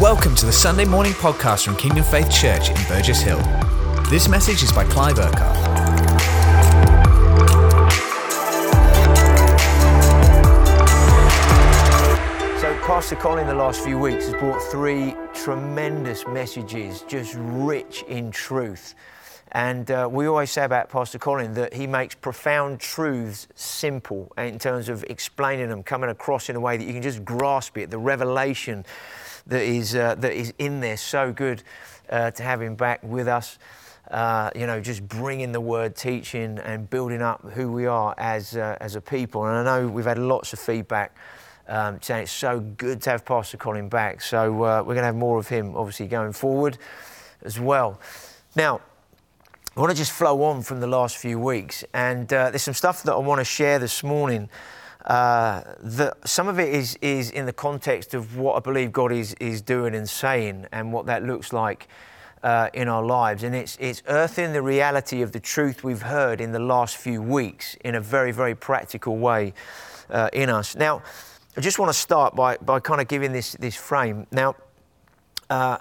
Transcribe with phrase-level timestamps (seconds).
[0.00, 3.38] Welcome to the Sunday morning podcast from Kingdom Faith Church in Burgess Hill.
[4.08, 5.56] This message is by Clive Urquhart.
[12.62, 18.30] So, Pastor Colin, the last few weeks, has brought three tremendous messages, just rich in
[18.30, 18.94] truth.
[19.52, 24.58] And uh, we always say about Pastor Colin that he makes profound truths simple in
[24.58, 27.90] terms of explaining them, coming across in a way that you can just grasp it.
[27.90, 28.86] The revelation
[29.50, 31.62] that is, uh, that is in there, so good
[32.08, 33.58] uh, to have him back with us.
[34.10, 38.56] Uh, you know, just bringing the word, teaching, and building up who we are as,
[38.56, 39.44] uh, as a people.
[39.44, 41.14] And I know we've had lots of feedback
[41.68, 44.20] um, saying it's so good to have Pastor Colin back.
[44.20, 46.78] So uh, we're going to have more of him, obviously, going forward
[47.42, 48.00] as well.
[48.56, 48.80] Now,
[49.76, 52.74] I want to just flow on from the last few weeks, and uh, there's some
[52.74, 54.48] stuff that I want to share this morning.
[55.04, 55.62] Uh,
[56.24, 59.62] some of it is is in the context of what I believe God is is
[59.62, 61.88] doing and saying, and what that looks like
[62.42, 63.42] uh, in our lives.
[63.42, 67.22] And it's it's earthing the reality of the truth we've heard in the last few
[67.22, 69.54] weeks in a very very practical way
[70.10, 70.76] uh, in us.
[70.76, 71.02] Now,
[71.56, 74.26] I just want to start by by kind of giving this this frame.
[74.30, 74.54] Now,
[75.48, 75.78] uh,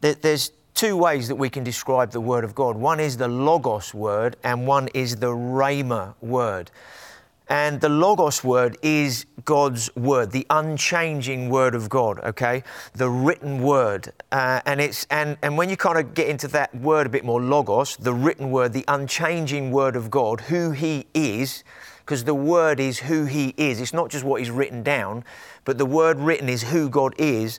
[0.00, 2.76] there, there's two ways that we can describe the Word of God.
[2.76, 6.70] One is the Logos word, and one is the Rhema word.
[7.48, 12.62] And the Logos word is God's word, the unchanging word of God, okay?
[12.92, 14.12] The written word.
[14.30, 17.24] Uh, and, it's, and, and when you kind of get into that word a bit
[17.24, 21.64] more, Logos, the written word, the unchanging word of God, who He is,
[22.00, 23.80] because the word is who He is.
[23.80, 25.24] It's not just what He's written down,
[25.64, 27.58] but the word written is who God is.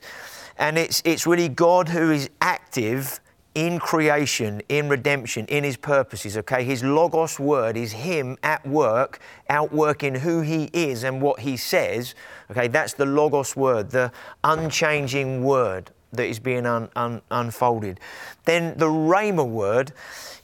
[0.56, 3.20] And it's, it's really God who is active
[3.54, 6.64] in creation, in redemption, in his purposes, okay?
[6.64, 12.14] His Logos word is him at work, outworking who he is and what he says,
[12.50, 12.68] okay?
[12.68, 14.12] That's the Logos word, the
[14.44, 18.00] unchanging word that is being un, un, unfolded.
[18.44, 19.92] Then the Rhema word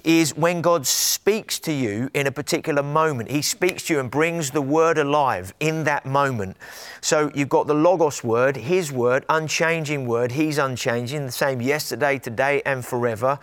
[0.05, 3.29] is when God speaks to you in a particular moment.
[3.29, 6.57] He speaks to you and brings the word alive in that moment.
[7.01, 10.33] So you've got the Logos word, His word, unchanging word.
[10.33, 13.41] He's unchanging, the same yesterday, today, and forever.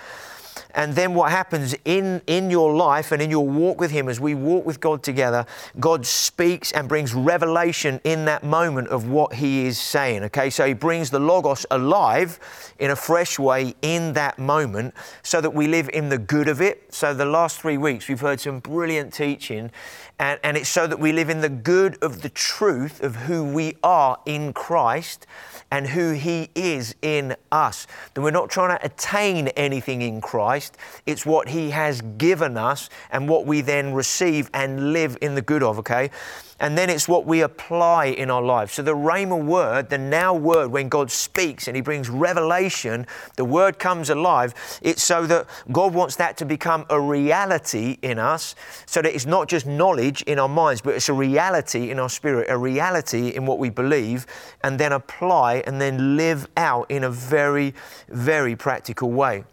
[0.75, 4.19] And then what happens in, in your life and in your walk with Him as
[4.19, 5.45] we walk with God together,
[5.79, 10.23] God speaks and brings revelation in that moment of what He is saying.
[10.23, 12.39] Okay, so He brings the Logos alive
[12.79, 16.61] in a fresh way in that moment so that we live in the good of
[16.61, 16.93] it.
[16.93, 19.71] So the last three weeks, we've heard some brilliant teaching,
[20.23, 23.43] and, and it's so that we live in the good of the truth of who
[23.43, 25.27] we are in Christ
[25.69, 27.87] and who He is in us.
[28.13, 32.89] That we're not trying to attain anything in Christ, it's what He has given us
[33.11, 36.09] and what we then receive and live in the good of, okay?
[36.59, 38.73] And then it's what we apply in our lives.
[38.73, 43.45] So the Rhema word, the now word, when God speaks and He brings revelation, the
[43.45, 44.53] word comes alive.
[44.81, 48.55] It's so that God wants that to become a reality in us,
[48.85, 52.09] so that it's not just knowledge in our minds, but it's a reality in our
[52.09, 54.25] spirit, a reality in what we believe,
[54.63, 57.73] and then apply and then live out in a very,
[58.09, 59.43] very practical way.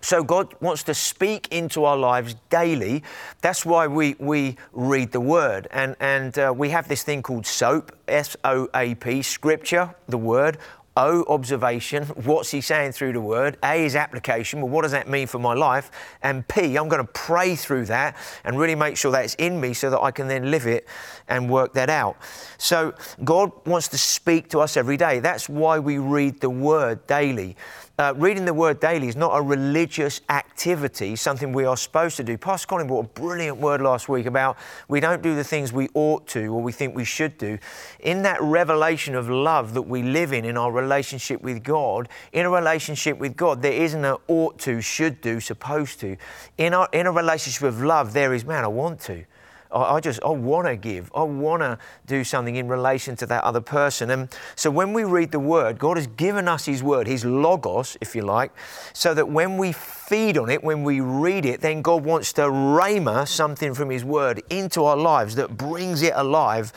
[0.00, 3.02] So God wants to speak into our lives daily.
[3.40, 5.66] That's why we, we read the Word.
[5.70, 10.18] And, and uh, we have this thing called SOAP, S O A P, Scripture, the
[10.18, 10.58] Word.
[10.98, 12.04] O, observation.
[12.24, 13.56] What's he saying through the word?
[13.62, 14.60] A is application.
[14.60, 15.92] Well, what does that mean for my life?
[16.24, 19.60] And P, I'm going to pray through that and really make sure that it's in
[19.60, 20.88] me so that I can then live it
[21.28, 22.16] and work that out.
[22.58, 25.20] So, God wants to speak to us every day.
[25.20, 27.56] That's why we read the word daily.
[28.00, 32.22] Uh, reading the word daily is not a religious activity, something we are supposed to
[32.22, 32.38] do.
[32.38, 35.88] Pastor Colin brought a brilliant word last week about we don't do the things we
[35.94, 37.58] ought to or we think we should do.
[37.98, 42.46] In that revelation of love that we live in, in our relationship with God, in
[42.46, 46.16] a relationship with God, there isn't an ought to, should do, supposed to.
[46.56, 49.24] In, our, in a relationship of love, there is, man, I want to.
[49.70, 51.10] I just, I want to give.
[51.14, 54.10] I want to do something in relation to that other person.
[54.10, 57.96] And so when we read the Word, God has given us His Word, His Logos,
[58.00, 58.52] if you like,
[58.94, 62.42] so that when we feed on it, when we read it, then God wants to
[62.42, 66.72] rhema something from His Word into our lives that brings it alive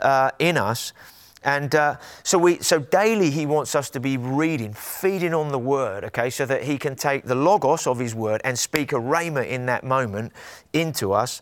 [0.00, 0.92] uh, in us.
[1.42, 5.58] And uh, so we, so daily he wants us to be reading, feeding on the
[5.58, 8.96] word, okay, so that he can take the logos of his word and speak a
[8.96, 10.32] rhema in that moment
[10.74, 11.40] into us.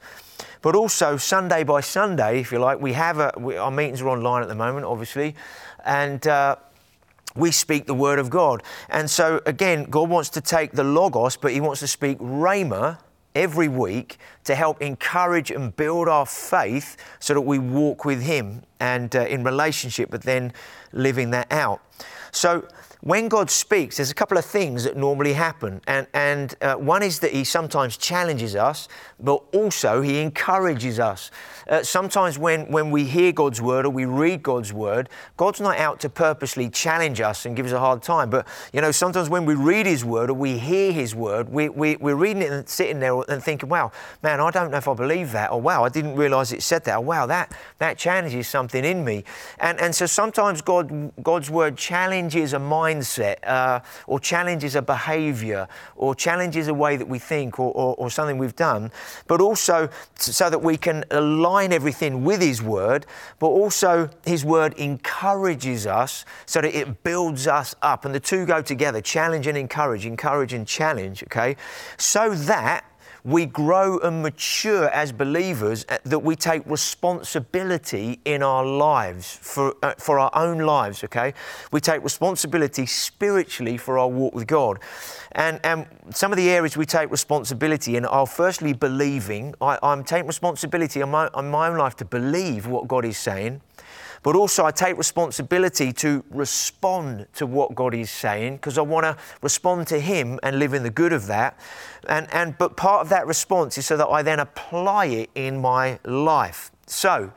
[0.62, 4.08] But also Sunday by Sunday, if you like, we have a, we, our meetings are
[4.08, 5.34] online at the moment, obviously,
[5.84, 6.56] and uh,
[7.36, 8.62] we speak the word of God.
[8.88, 12.98] And so again, God wants to take the logos, but He wants to speak rhema
[13.34, 18.62] every week to help encourage and build our faith so that we walk with Him
[18.80, 20.52] and uh, in relationship, but then
[20.92, 21.80] living that out.
[22.32, 22.66] So
[23.00, 25.80] when God speaks, there's a couple of things that normally happen.
[25.86, 28.88] And, and uh, one is that He sometimes challenges us,
[29.20, 31.30] but also He encourages us.
[31.68, 35.78] Uh, sometimes when, when we hear God's word or we read God's word, God's not
[35.78, 38.30] out to purposely challenge us and give us a hard time.
[38.30, 41.68] But, you know, sometimes when we read His word or we hear His word, we,
[41.68, 43.92] we, we're reading it and sitting there and thinking, wow,
[44.24, 45.52] man, I don't know if I believe that.
[45.52, 46.96] Or, wow, I didn't realize it said that.
[46.96, 49.22] Or, wow, that, that challenges something in me.
[49.60, 54.82] And, and so sometimes God, God's word challenges a mind mindset uh, or challenges a
[54.82, 58.90] behavior or challenges a way that we think or, or, or something we've done,
[59.26, 63.06] but also so that we can align everything with His Word,
[63.38, 68.04] but also His Word encourages us so that it builds us up.
[68.04, 71.56] And the two go together challenge and encourage, encourage and challenge, okay?
[71.96, 72.84] So that
[73.28, 79.74] we grow and mature as believers, uh, that we take responsibility in our lives, for,
[79.82, 81.34] uh, for our own lives, okay?
[81.70, 84.78] We take responsibility spiritually for our walk with God.
[85.32, 89.54] And, and some of the areas we take responsibility in are firstly believing.
[89.60, 93.18] I, am taking responsibility on my, on my own life to believe what God is
[93.18, 93.60] saying
[94.28, 99.04] but also I take responsibility to respond to what God is saying because I want
[99.04, 101.58] to respond to Him and live in the good of that.
[102.06, 105.62] And, and, but part of that response is so that I then apply it in
[105.62, 106.70] my life.
[106.86, 107.32] So,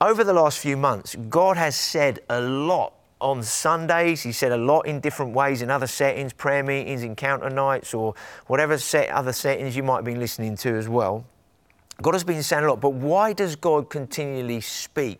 [0.00, 4.22] over the last few months, God has said a lot on Sundays.
[4.22, 8.14] He said a lot in different ways in other settings, prayer meetings, encounter nights, or
[8.46, 11.24] whatever set, other settings you might have been listening to as well.
[12.00, 15.18] God has been saying a lot, but why does God continually speak?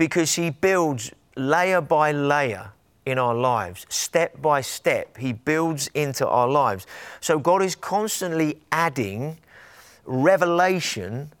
[0.00, 2.72] Because He builds layer by layer
[3.04, 5.18] in our lives, step by step.
[5.18, 6.86] He builds into our lives.
[7.20, 9.36] So God is constantly adding
[10.06, 11.32] revelation,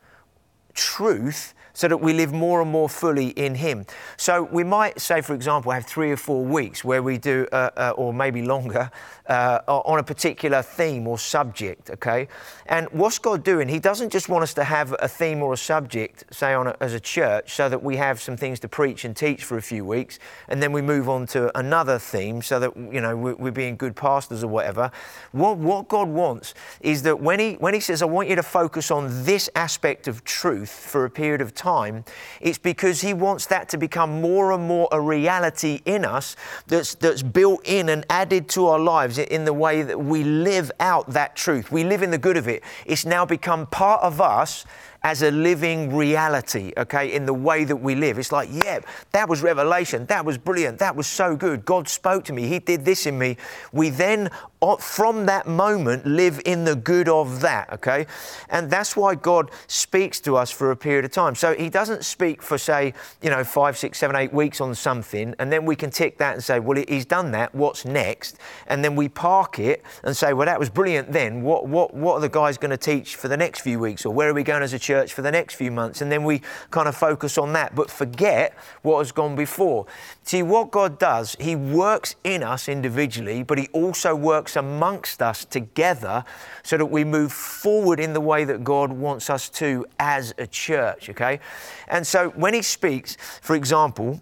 [0.74, 3.86] truth so that we live more and more fully in Him.
[4.16, 7.70] So we might say, for example, have three or four weeks where we do, uh,
[7.76, 8.90] uh, or maybe longer,
[9.28, 12.28] uh, on a particular theme or subject, okay?
[12.66, 13.68] And what's God doing?
[13.68, 16.76] He doesn't just want us to have a theme or a subject, say, on a,
[16.80, 19.62] as a church, so that we have some things to preach and teach for a
[19.62, 20.18] few weeks,
[20.48, 23.76] and then we move on to another theme so that, you know, we're, we're being
[23.76, 24.90] good pastors or whatever.
[25.32, 28.42] What, what God wants is that when he, when he says, I want you to
[28.42, 31.69] focus on this aspect of truth for a period of time,
[32.40, 36.36] it's because He wants that to become more and more a reality in us
[36.66, 40.70] that's, that's built in and added to our lives in the way that we live
[40.80, 41.70] out that truth.
[41.70, 42.62] We live in the good of it.
[42.86, 44.64] It's now become part of us
[45.02, 48.18] as a living reality, okay, in the way that we live.
[48.18, 48.80] It's like, yeah,
[49.12, 50.04] that was revelation.
[50.06, 50.78] That was brilliant.
[50.78, 51.64] That was so good.
[51.64, 52.46] God spoke to me.
[52.46, 53.38] He did this in me.
[53.72, 54.30] We then,
[54.80, 58.06] from that moment, live in the good of that, okay?
[58.48, 61.34] And that's why God speaks to us for a period of time.
[61.34, 65.34] So He doesn't speak for, say, you know, five, six, seven, eight weeks on something,
[65.38, 67.54] and then we can tick that and say, well, He's done that.
[67.54, 68.38] What's next?
[68.66, 71.42] And then we park it and say, well, that was brilliant then.
[71.42, 74.04] What, what, what are the guys going to teach for the next few weeks?
[74.04, 75.14] Or where are we going as a church?
[75.20, 76.40] for the next few months, and then we
[76.70, 79.86] kind of focus on that, but forget what has gone before.
[80.22, 85.44] See, what God does, He works in us individually, but He also works amongst us
[85.44, 86.24] together
[86.62, 90.46] so that we move forward in the way that God wants us to as a
[90.46, 91.40] church, okay?
[91.88, 94.20] And so when He speaks, for example,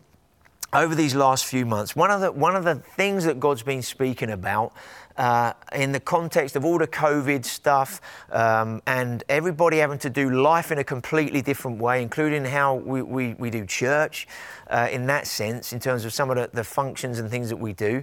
[0.73, 3.83] over these last few months, one of the, one of the things that God's been
[3.83, 4.73] speaking about
[5.19, 10.31] uh, in the context of all the COVID stuff um, and everybody having to do
[10.31, 14.29] life in a completely different way, including how we, we, we do church
[14.69, 17.57] uh, in that sense, in terms of some of the, the functions and things that
[17.57, 18.03] we do.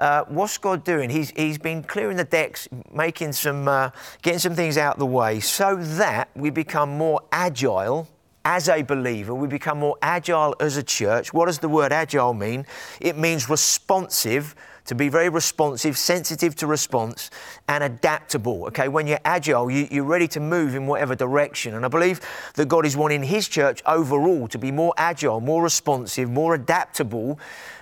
[0.00, 1.10] Uh, what's God doing?
[1.10, 3.90] He's, he's been clearing the decks, making some, uh,
[4.22, 8.08] getting some things out of the way so that we become more agile
[8.44, 11.34] as a believer, we become more agile as a church.
[11.34, 12.64] What does the word agile mean?
[12.98, 14.54] It means responsive
[14.86, 17.30] to be very responsive, sensitive to response,
[17.68, 18.64] and adaptable.
[18.66, 21.74] Okay, when you're agile, you, are ready to move in whatever direction.
[21.74, 22.20] And I believe
[22.54, 27.38] that God is wanting His church overall to be more agile, more responsive, more adaptable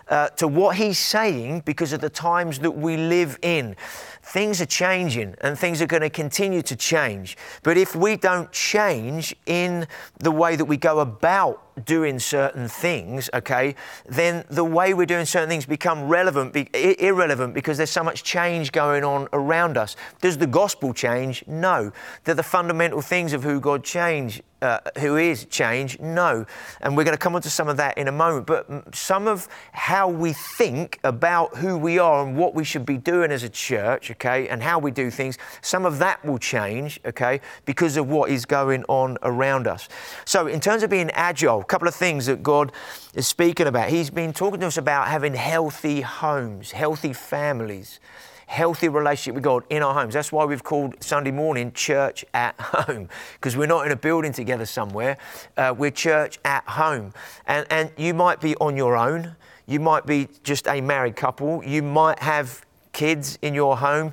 [0.08, 3.76] uh, to what He's saying because of the times that we live in.
[4.22, 7.36] Things are changing and things are going to continue to change.
[7.62, 9.86] But if we don't change in
[10.18, 13.74] the way that we go about doing certain things, okay,
[14.06, 16.68] then the way we're doing certain things become relevant, be,
[16.98, 19.96] irrelevant because there's so much change going on around us.
[20.20, 21.44] Does the gospel change?
[21.46, 21.92] No.
[22.24, 26.00] Do the fundamental things of who God change uh, who is change?
[26.00, 26.44] No.
[26.80, 28.46] And we're going to come on to some of that in a moment.
[28.46, 32.96] But some of how we think about who we are and what we should be
[32.96, 37.00] doing as a church, okay, and how we do things, some of that will change,
[37.06, 39.88] okay, because of what is going on around us.
[40.24, 42.72] So, in terms of being agile, couple of things that God
[43.14, 43.88] is speaking about.
[43.90, 48.00] He's been talking to us about having healthy homes, healthy families
[48.48, 50.14] healthy relationship with God in our homes.
[50.14, 54.32] That's why we've called Sunday morning church at home, because we're not in a building
[54.32, 55.18] together somewhere.
[55.56, 57.12] Uh, we're church at home.
[57.46, 59.36] And, and you might be on your own.
[59.66, 61.62] You might be just a married couple.
[61.62, 62.64] You might have
[62.98, 64.12] kids in your home,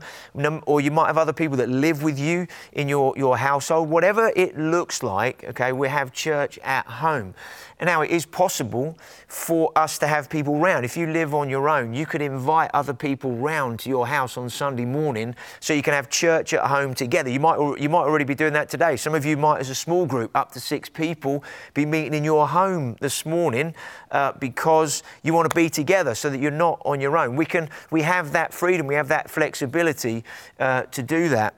[0.67, 3.89] or you might have other people that live with you in your, your household.
[3.89, 7.33] Whatever it looks like, okay, we have church at home.
[7.79, 10.85] And now it is possible for us to have people round.
[10.85, 14.37] If you live on your own, you could invite other people round to your house
[14.37, 17.29] on Sunday morning so you can have church at home together.
[17.29, 18.95] You might, you might already be doing that today.
[18.95, 22.23] Some of you might, as a small group, up to six people, be meeting in
[22.23, 23.75] your home this morning
[24.11, 27.35] uh, because you want to be together so that you're not on your own.
[27.35, 30.23] We, can, we have that freedom, we have that flexibility
[30.59, 31.55] uh, to do that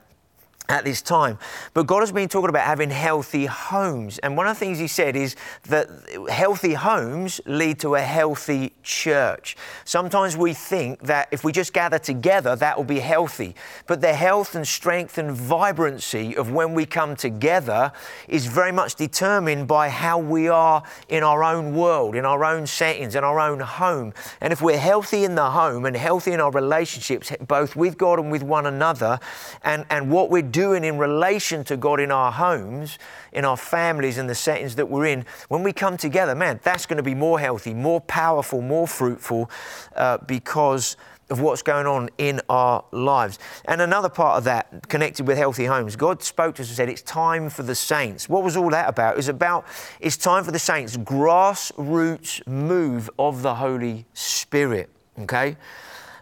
[0.69, 1.37] at this time.
[1.73, 4.19] But God has been talking about having healthy homes.
[4.19, 5.87] And one of the things He said is that
[6.29, 9.55] healthy homes lead to a healthy church.
[9.85, 13.55] Sometimes we think that if we just gather together, that will be healthy.
[13.85, 17.91] But the health and strength and vibrancy of when we come together
[18.27, 22.67] is very much determined by how we are in our own world, in our own
[22.67, 24.13] settings, in our own home.
[24.41, 28.19] And if we're healthy in the home and healthy in our relationships, both with God
[28.19, 29.19] and with one another,
[29.63, 32.97] and, and what we're doing in relation to God in our homes,
[33.31, 36.87] in our families, and the settings that we're in, when we come together, man, that's
[36.87, 39.51] going to be more healthy, more powerful, more fruitful
[39.95, 40.97] uh, because
[41.29, 43.37] of what's going on in our lives.
[43.65, 46.89] And another part of that, connected with healthy homes, God spoke to us and said,
[46.89, 48.27] It's time for the saints.
[48.27, 49.13] What was all that about?
[49.13, 49.63] It was about,
[49.99, 55.55] it's time for the saints, grassroots move of the Holy Spirit, okay?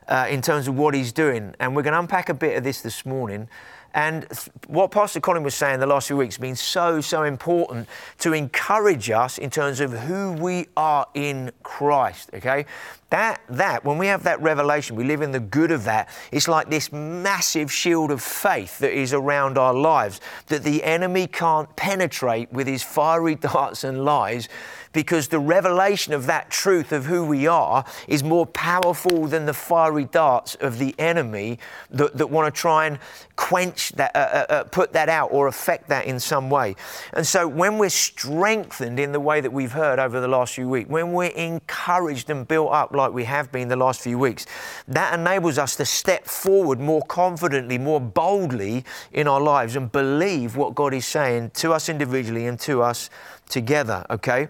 [0.10, 1.56] Uh, in terms of what He's doing.
[1.58, 3.48] And we're going to unpack a bit of this this morning.
[3.96, 4.28] And
[4.68, 7.88] what Pastor Colin was saying the last few weeks has been so, so important
[8.20, 12.66] to encourage us in terms of who we are in Christ, okay?
[13.10, 16.50] That, that, when we have that revelation, we live in the good of that, it's
[16.50, 21.74] like this massive shield of faith that is around our lives that the enemy can't
[21.78, 24.50] penetrate with his fiery darts and lies
[24.96, 29.54] because the revelation of that truth of who we are is more powerful than the
[29.54, 31.60] fiery darts of the enemy
[31.92, 32.98] that, that want to try and
[33.36, 36.75] quench that, uh, uh, uh, put that out or affect that in some way.
[37.14, 40.70] And so when we're strengthened in the way that we've heard over the last few
[40.70, 44.46] weeks, when we're encouraged and built up like we have been the last few weeks,
[44.88, 50.56] that enables us to step forward more confidently, more boldly in our lives and believe
[50.56, 53.10] what God is saying to us individually and to us
[53.50, 54.50] together, okay?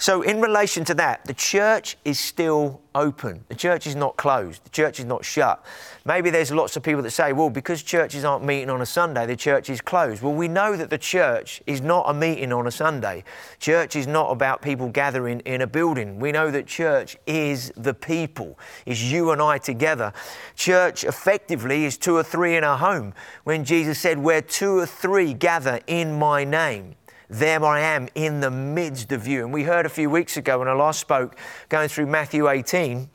[0.00, 3.44] So, in relation to that, the church is still open.
[3.48, 4.64] The church is not closed.
[4.64, 5.64] The church is not shut.
[6.04, 9.26] Maybe there's lots of people that say, well, because churches aren't meeting on a Sunday,
[9.26, 10.22] the church is closed.
[10.22, 13.24] Well, we know that the church is not a meeting on a Sunday.
[13.58, 16.20] Church is not about people gathering in a building.
[16.20, 20.12] We know that church is the people, is you and I together.
[20.54, 23.14] Church effectively is two or three in a home.
[23.42, 26.94] When Jesus said, where two or three gather in my name,
[27.28, 29.44] there I am in the midst of you.
[29.44, 31.36] And we heard a few weeks ago when I last spoke,
[31.68, 33.10] going through Matthew 18,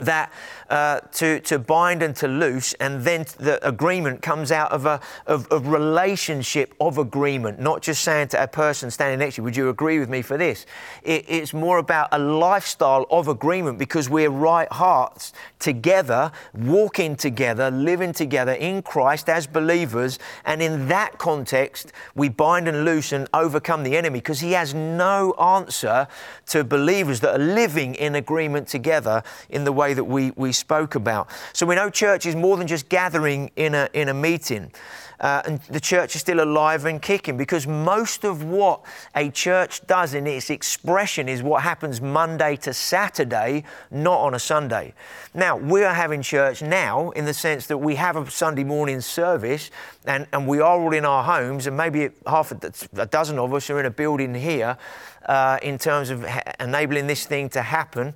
[0.00, 0.32] that
[0.68, 5.00] uh, to, to bind and to loose, and then the agreement comes out of a
[5.26, 9.44] of, of relationship of agreement, not just saying to a person standing next to you,
[9.44, 10.66] Would you agree with me for this?
[11.02, 17.70] It, it's more about a lifestyle of agreement because we're right hearts together, walking together,
[17.70, 20.18] living together in Christ as believers.
[20.44, 24.74] And in that context, we bind and loose and overcome the enemy because he has
[24.74, 26.08] no answer
[26.46, 30.52] to believers that are living in agreement together in the way way that we, we
[30.52, 31.28] spoke about.
[31.52, 34.72] So we know church is more than just gathering in a, in a meeting.
[35.20, 38.80] Uh, and the church is still alive and kicking because most of what
[39.14, 44.38] a church does in its expression is what happens Monday to Saturday, not on a
[44.38, 44.94] Sunday.
[45.34, 49.02] Now, we are having church now in the sense that we have a Sunday morning
[49.02, 49.70] service
[50.06, 53.52] and, and we are all in our homes, and maybe half a, a dozen of
[53.52, 54.78] us are in a building here
[55.26, 58.14] uh, in terms of ha- enabling this thing to happen.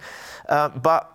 [0.48, 1.13] Uh, but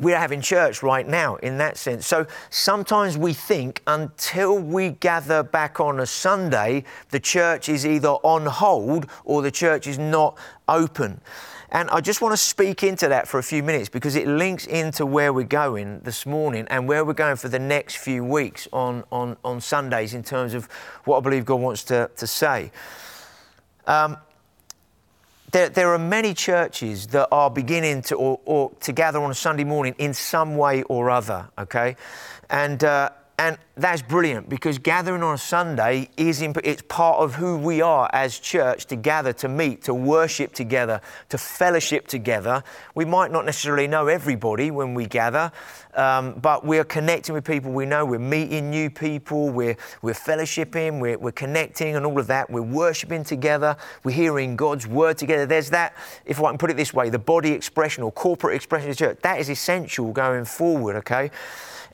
[0.00, 2.06] we're having church right now in that sense.
[2.06, 8.08] So sometimes we think until we gather back on a Sunday, the church is either
[8.08, 10.38] on hold or the church is not
[10.68, 11.20] open.
[11.70, 14.66] And I just want to speak into that for a few minutes because it links
[14.66, 18.66] into where we're going this morning and where we're going for the next few weeks
[18.72, 20.64] on, on, on Sundays in terms of
[21.04, 22.72] what I believe God wants to, to say.
[23.86, 24.16] Um,
[25.52, 29.34] there, there, are many churches that are beginning to or, or, to gather on a
[29.34, 31.48] Sunday morning in some way or other.
[31.58, 31.96] Okay,
[32.50, 37.36] and uh, and that's brilliant because gathering on a Sunday is imp- it's part of
[37.36, 42.64] who we are as church to gather, to meet, to worship together, to fellowship together.
[42.96, 45.52] We might not necessarily know everybody when we gather,
[45.94, 48.04] um, but we're connecting with people we know.
[48.04, 49.50] We're meeting new people.
[49.50, 50.98] We're, we're fellowshipping.
[50.98, 52.50] We're, we're connecting and all of that.
[52.50, 53.76] We're worshiping together.
[54.02, 55.46] We're hearing God's word together.
[55.46, 55.94] There's that,
[56.26, 59.04] if I can put it this way, the body expression or corporate expression of the
[59.04, 59.18] church.
[59.22, 61.30] That is essential going forward, okay?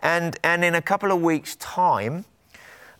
[0.05, 2.27] And, and in a couple of weeks' time,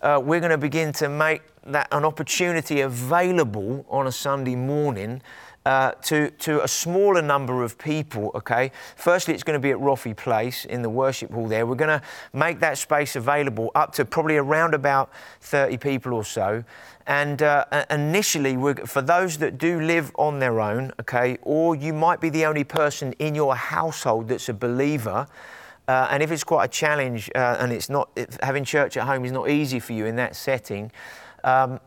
[0.01, 5.21] uh, we're going to begin to make that an opportunity available on a Sunday morning
[5.67, 8.73] uh, to, to a smaller number of people, okay?
[8.97, 11.67] Firstly, it's going to be at Roffey Place in the worship hall there.
[11.67, 16.25] We're going to make that space available up to probably around about 30 people or
[16.25, 16.65] so.
[17.07, 18.57] And uh, initially,
[18.87, 22.65] for those that do live on their own, okay, or you might be the only
[22.65, 25.27] person in your household that's a believer,
[25.87, 28.09] uh, and if it's quite a challenge uh, and it's not
[28.43, 30.91] having church at home is not easy for you in that setting,
[31.45, 31.79] um,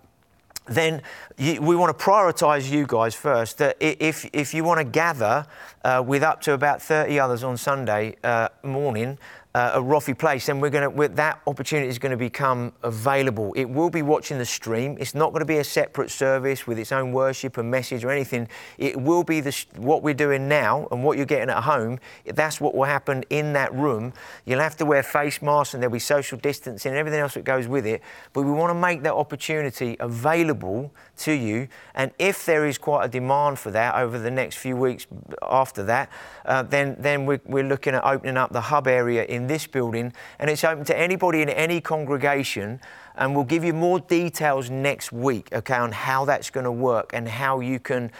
[0.67, 1.01] then
[1.37, 3.57] you, we want to prioritize you guys first.
[3.57, 5.45] That if, if you want to gather
[5.83, 9.17] uh, with up to about 30 others on Sunday uh, morning,
[9.57, 13.53] uh, a Roffey Place, then we're going to that opportunity is going to become available.
[13.55, 14.97] It will be watching the stream.
[14.99, 18.11] It's not going to be a separate service with its own worship and message or
[18.11, 18.47] anything.
[18.77, 21.97] It will be the, what we're doing now and what you're getting at home.
[22.25, 24.13] That's what will happen in that room.
[24.45, 27.43] You'll have to wear face masks and there'll be social distancing and everything else that
[27.43, 28.03] goes with it.
[28.33, 31.67] But we want to make that opportunity available to you.
[31.95, 35.07] And if there is quite a demand for that over the next few weeks
[35.41, 36.11] after that,
[36.45, 40.13] uh, then then we're, we're looking at opening up the hub area in this building,
[40.39, 42.79] and it's open to anybody in any congregation.
[43.19, 47.09] And we'll give you more details next week, okay, on how that's going to work
[47.13, 48.11] and how you can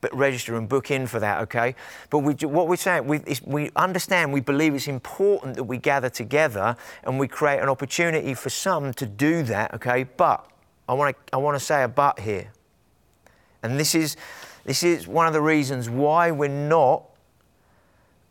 [0.00, 1.76] b- register and book in for that, okay?
[2.10, 6.08] But we, what we're saying, we, we understand, we believe it's important that we gather
[6.08, 10.02] together and we create an opportunity for some to do that, okay?
[10.02, 10.50] But
[10.90, 12.50] I want to I want to say a but here,
[13.62, 14.16] and this is
[14.64, 17.04] this is one of the reasons why we're not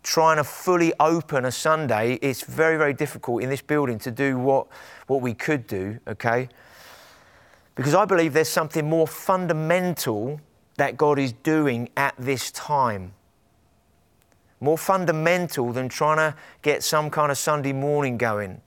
[0.04, 4.38] trying to fully open a Sunday, it's very, very difficult in this building to do
[4.38, 4.68] what,
[5.08, 6.50] what we could do, okay?
[7.76, 10.40] Because I believe there's something more fundamental
[10.78, 13.14] that God is doing at this time.
[14.62, 18.62] More fundamental than trying to get some kind of Sunday morning going.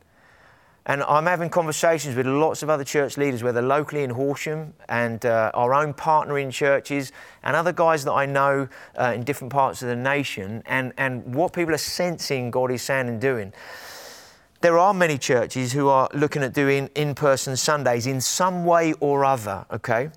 [0.85, 5.25] And I'm having conversations with lots of other church leaders, whether locally in Horsham and
[5.25, 7.13] uh, our own partnering churches
[7.45, 8.69] and other guys that I know
[8.99, 12.83] uh, in different parts of the nation, and, and what people are sensing God is
[12.83, 13.53] saying and doing.
[14.61, 18.93] There are many churches who are looking at doing in person Sundays in some way
[18.95, 20.11] or other, okay?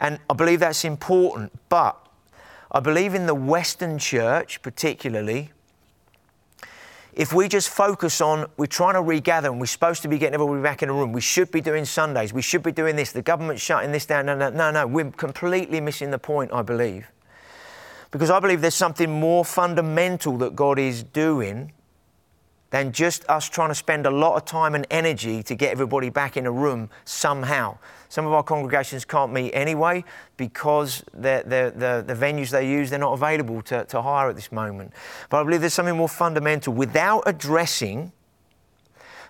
[0.00, 1.98] And I believe that's important, but
[2.70, 5.52] I believe in the Western church, particularly,
[7.16, 10.34] if we just focus on we're trying to regather and we're supposed to be getting
[10.34, 13.12] everybody back in a room, we should be doing Sundays, we should be doing this,
[13.12, 14.26] the government's shutting this down.
[14.26, 14.86] No, no, no, no.
[14.86, 17.06] We're completely missing the point, I believe.
[18.10, 21.72] Because I believe there's something more fundamental that God is doing
[22.74, 26.10] than just us trying to spend a lot of time and energy to get everybody
[26.10, 27.78] back in a room somehow.
[28.08, 30.02] Some of our congregations can't meet anyway
[30.36, 34.50] because the, the, the, venues they use, they're not available to, to hire at this
[34.50, 34.92] moment.
[35.28, 36.74] But I believe there's something more fundamental.
[36.74, 38.10] Without addressing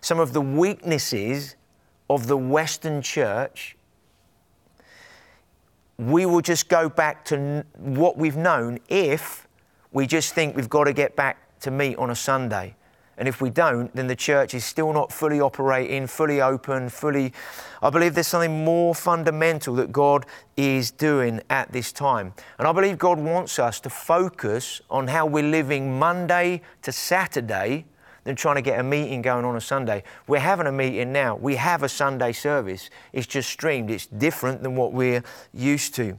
[0.00, 1.54] some of the weaknesses
[2.08, 3.76] of the Western church,
[5.98, 9.46] we will just go back to what we've known if
[9.92, 12.74] we just think we've got to get back to meet on a Sunday.
[13.16, 17.32] And if we don't, then the church is still not fully operating, fully open, fully.
[17.82, 22.34] I believe there's something more fundamental that God is doing at this time.
[22.58, 27.84] And I believe God wants us to focus on how we're living Monday to Saturday
[28.24, 30.02] than trying to get a meeting going on a Sunday.
[30.26, 31.36] We're having a meeting now.
[31.36, 32.90] We have a Sunday service.
[33.12, 35.22] It's just streamed, it's different than what we're
[35.52, 36.18] used to.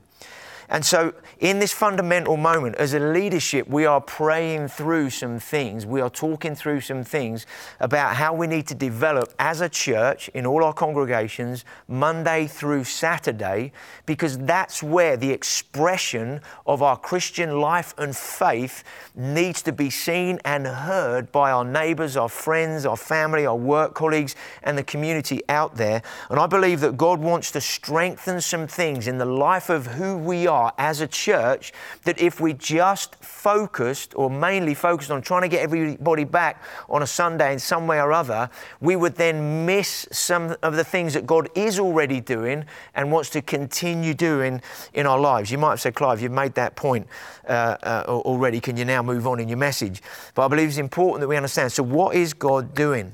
[0.69, 5.85] And so, in this fundamental moment, as a leadership, we are praying through some things.
[5.85, 7.45] We are talking through some things
[7.79, 12.85] about how we need to develop as a church in all our congregations, Monday through
[12.85, 13.73] Saturday,
[14.05, 20.39] because that's where the expression of our Christian life and faith needs to be seen
[20.45, 25.41] and heard by our neighbors, our friends, our family, our work colleagues, and the community
[25.47, 26.01] out there.
[26.29, 30.17] And I believe that God wants to strengthen some things in the life of who
[30.17, 35.21] we are are as a church that if we just focused or mainly focused on
[35.21, 39.15] trying to get everybody back on a Sunday in some way or other, we would
[39.15, 42.65] then miss some of the things that God is already doing
[42.95, 44.61] and wants to continue doing
[44.93, 45.51] in our lives.
[45.51, 47.07] You might have said, Clive, you've made that point
[47.47, 48.59] uh, uh, already.
[48.59, 50.01] Can you now move on in your message?
[50.33, 51.71] But I believe it's important that we understand.
[51.71, 53.11] So, what is God doing?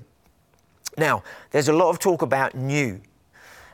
[0.97, 3.01] Now, there's a lot of talk about new.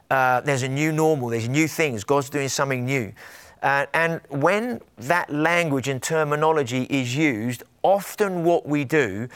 [0.10, 3.12] Uh, there's a new normal, there's new things, God's doing something new.
[3.62, 9.28] Uh, and when that language and terminology is used, often what we do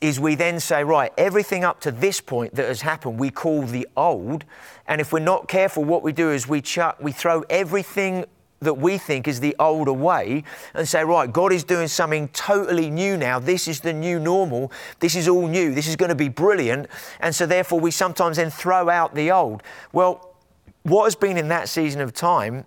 [0.00, 3.62] is we then say, right, everything up to this point that has happened, we call
[3.62, 4.44] the old.
[4.86, 8.24] And if we're not careful, what we do is we chuck, we throw everything
[8.60, 10.42] that we think is the older way
[10.74, 13.38] and say, right, God is doing something totally new now.
[13.38, 14.72] This is the new normal.
[14.98, 15.74] This is all new.
[15.74, 16.88] This is going to be brilliant.
[17.20, 19.62] And so, therefore, we sometimes then throw out the old.
[19.92, 20.34] Well,
[20.82, 22.64] what has been in that season of time,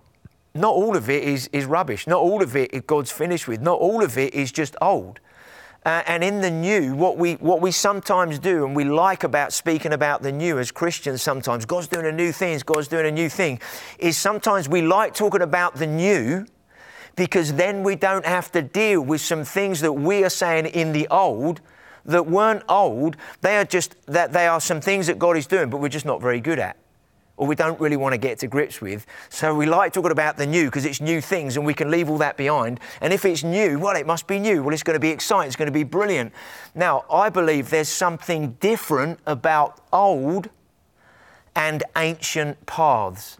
[0.54, 2.06] not all of it is, is rubbish.
[2.06, 3.60] Not all of it God's finished with.
[3.60, 5.20] Not all of it is just old.
[5.84, 9.52] Uh, and in the new, what we, what we sometimes do, and we like about
[9.52, 13.10] speaking about the new as Christians sometimes, God's doing a new thing, God's doing a
[13.10, 13.60] new thing,
[13.98, 16.46] is sometimes we like talking about the new
[17.16, 20.92] because then we don't have to deal with some things that we are saying in
[20.92, 21.60] the old
[22.04, 23.16] that weren't old.
[23.40, 26.06] They are just that they are some things that God is doing, but we're just
[26.06, 26.76] not very good at
[27.42, 29.04] or we don't really want to get to grips with.
[29.28, 32.08] So we like talking about the new because it's new things and we can leave
[32.08, 32.78] all that behind.
[33.00, 34.62] And if it's new, well, it must be new.
[34.62, 36.32] Well, it's going to be exciting, it's going to be brilliant.
[36.76, 40.50] Now, I believe there's something different about old
[41.56, 43.38] and ancient paths.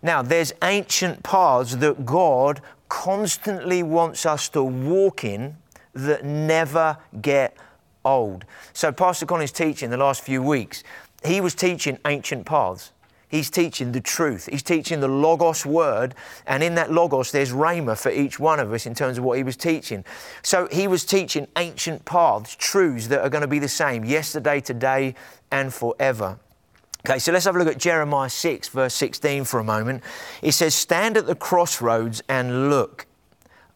[0.00, 5.56] Now, there's ancient paths that God constantly wants us to walk in
[5.92, 7.56] that never get
[8.04, 8.44] old.
[8.72, 10.84] So, Pastor Colin's teaching the last few weeks
[11.24, 12.92] he was teaching ancient paths.
[13.30, 14.48] He's teaching the truth.
[14.50, 16.16] He's teaching the Logos word.
[16.48, 19.38] And in that Logos, there's Rhema for each one of us in terms of what
[19.38, 20.04] he was teaching.
[20.42, 24.60] So he was teaching ancient paths, truths that are going to be the same yesterday,
[24.60, 25.14] today,
[25.52, 26.38] and forever.
[27.06, 30.02] Okay, so let's have a look at Jeremiah 6, verse 16 for a moment.
[30.42, 33.06] It says, Stand at the crossroads and look.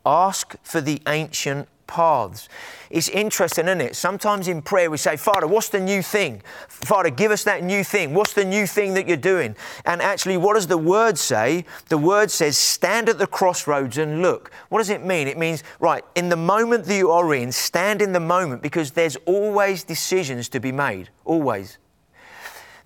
[0.05, 2.49] Ask for the ancient paths.
[2.91, 3.97] It's interesting, isn't it?
[3.97, 6.43] Sometimes in prayer we say, Father, what's the new thing?
[6.69, 8.15] Father, give us that new thing.
[8.15, 9.57] What's the new thing that you're doing?
[9.85, 11.65] And actually, what does the word say?
[11.89, 14.51] The word says, stand at the crossroads and look.
[14.69, 15.29] What does it mean?
[15.29, 18.93] It means, right, in the moment that you are in, stand in the moment because
[18.93, 21.11] there's always decisions to be made.
[21.25, 21.79] Always.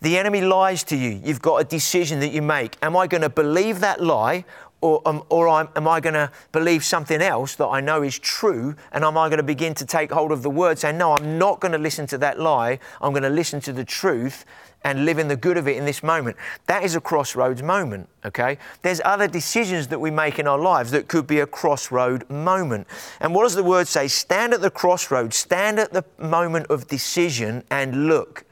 [0.01, 1.21] The enemy lies to you.
[1.25, 2.77] You've got a decision that you make.
[2.83, 4.45] Am I going to believe that lie
[4.81, 8.77] or, um, or am I going to believe something else that I know is true?
[8.93, 11.39] And am I going to begin to take hold of the word, saying, No, I'm
[11.39, 12.79] not going to listen to that lie.
[13.01, 14.45] I'm going to listen to the truth
[14.85, 16.37] and live in the good of it in this moment.
[16.67, 18.59] That is a crossroads moment, okay?
[18.83, 22.87] There's other decisions that we make in our lives that could be a crossroad moment.
[23.21, 24.07] And what does the word say?
[24.07, 28.45] Stand at the crossroads, stand at the moment of decision and look.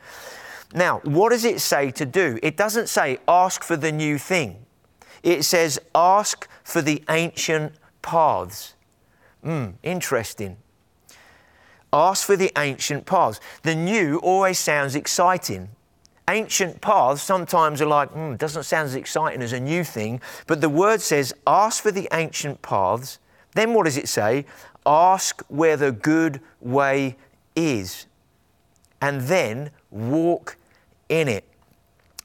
[0.74, 2.40] Now, what does it say to do?
[2.42, 4.65] It doesn't say ask for the new thing.
[5.26, 8.74] It says, ask for the ancient paths.
[9.42, 10.56] Hmm, interesting.
[11.92, 13.40] Ask for the ancient paths.
[13.62, 15.70] The new always sounds exciting.
[16.30, 20.20] Ancient paths sometimes are like, hmm, doesn't sound as exciting as a new thing.
[20.46, 23.18] But the word says, ask for the ancient paths.
[23.52, 24.46] Then what does it say?
[24.86, 27.16] Ask where the good way
[27.56, 28.06] is.
[29.00, 30.56] And then walk
[31.08, 31.44] in it.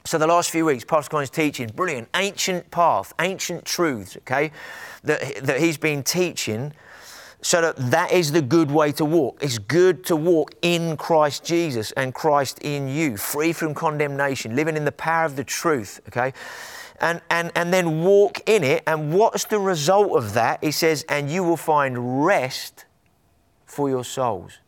[0.03, 4.51] So the last few weeks, Pastor Colin's teaching, brilliant, ancient path, ancient truths, okay,
[5.03, 6.73] that, that he's been teaching
[7.41, 9.39] so that that is the good way to walk.
[9.41, 14.77] It's good to walk in Christ Jesus and Christ in you, free from condemnation, living
[14.77, 16.33] in the power of the truth, okay?
[16.99, 18.83] And, and, and then walk in it.
[18.85, 20.63] And what's the result of that?
[20.63, 22.85] He says, and you will find rest
[23.65, 24.59] for your souls.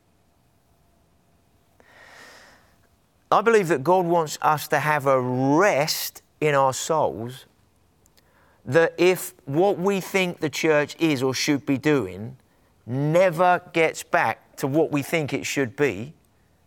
[3.33, 7.45] I believe that God wants us to have a rest in our souls
[8.65, 12.37] that if what we think the church is or should be doing
[12.85, 16.13] never gets back to what we think it should be,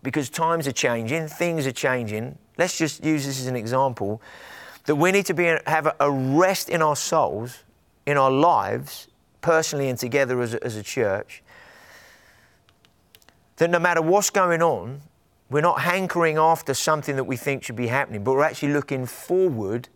[0.02, 2.37] because times are changing, things are changing.
[2.59, 4.20] Let's just use this as an example
[4.87, 7.64] that we need to be, have a rest in our souls,
[8.07, 9.09] in our lives,
[9.40, 11.42] personally and together as a, as a church,
[13.57, 15.00] that no matter what's going on,
[15.50, 19.06] we're not hankering after something that we think should be happening, but we're actually looking
[19.06, 19.88] forward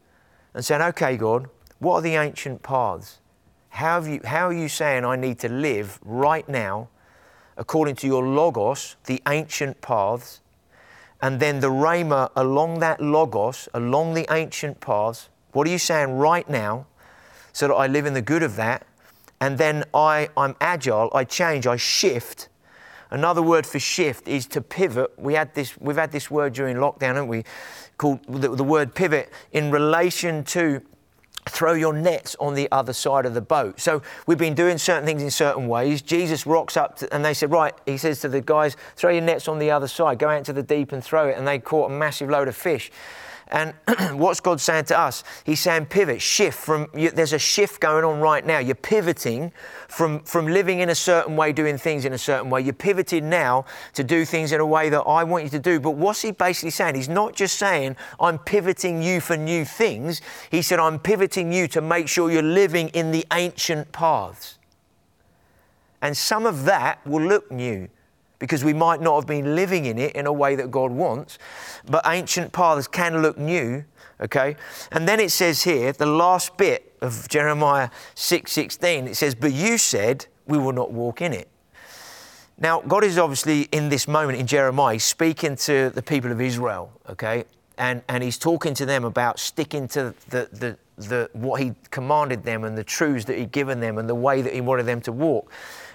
[0.54, 3.18] and saying, okay, God, what are the ancient paths?
[3.70, 6.88] How, you, how are you saying I need to live right now
[7.56, 10.40] according to your logos, the ancient paths,
[11.22, 15.28] and then the rhema along that logos, along the ancient paths?
[15.52, 16.86] What are you saying right now
[17.52, 18.86] so that I live in the good of that.
[19.40, 22.48] And then I, I'm agile, I change, I shift.
[23.10, 25.12] Another word for shift is to pivot.
[25.18, 27.44] We had this, we've had this word during lockdown, haven't we?
[27.98, 30.80] Called the, the word pivot in relation to
[31.48, 33.80] throw your nets on the other side of the boat.
[33.80, 36.02] So we've been doing certain things in certain ways.
[36.02, 39.22] Jesus rocks up to, and they said, Right, he says to the guys, throw your
[39.22, 41.36] nets on the other side, go out into the deep and throw it.
[41.36, 42.90] And they caught a massive load of fish.
[43.50, 43.74] And
[44.12, 45.24] what's God saying to us?
[45.44, 48.58] He's saying pivot, shift from, you, there's a shift going on right now.
[48.60, 49.52] You're pivoting
[49.88, 52.60] from, from living in a certain way, doing things in a certain way.
[52.60, 55.80] You're pivoted now to do things in a way that I want you to do.
[55.80, 56.94] But what's he basically saying?
[56.94, 60.22] He's not just saying, I'm pivoting you for new things.
[60.50, 64.58] He said, I'm pivoting you to make sure you're living in the ancient paths.
[66.00, 67.88] And some of that will look new
[68.40, 71.38] because we might not have been living in it in a way that God wants.
[71.88, 73.84] But ancient paths can look new,
[74.20, 74.56] okay?
[74.90, 79.78] And then it says here, the last bit of Jeremiah 6:16, it says, "But you
[79.78, 81.48] said, we will not walk in it."
[82.58, 86.92] Now, God is obviously in this moment in Jeremiah speaking to the people of Israel,
[87.08, 87.44] okay?
[87.78, 92.44] And, and he's talking to them about sticking to the, the, the, what he commanded
[92.44, 95.00] them and the truths that he'd given them and the way that he wanted them
[95.02, 95.50] to walk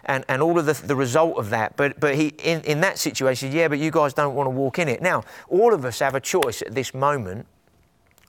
[0.06, 1.76] and, and all of the, the result of that.
[1.76, 4.80] But, but he, in, in that situation, yeah, but you guys don't want to walk
[4.80, 5.02] in it.
[5.02, 7.48] Now, all of us have a choice at this moment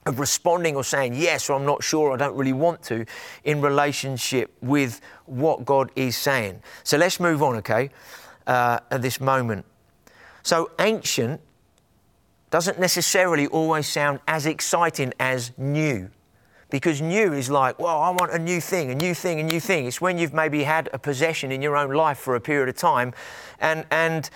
[0.05, 3.05] of responding or saying yes or I'm not sure, I don't really want to,
[3.43, 6.61] in relationship with what God is saying.
[6.83, 7.89] So let's move on, okay,
[8.47, 9.65] uh, at this moment.
[10.43, 11.41] So ancient
[12.49, 16.09] doesn't necessarily always sound as exciting as new
[16.69, 19.59] because new is like, well, I want a new thing, a new thing, a new
[19.59, 19.85] thing.
[19.85, 22.75] It's when you've maybe had a possession in your own life for a period of
[22.75, 23.13] time,
[23.59, 24.29] and and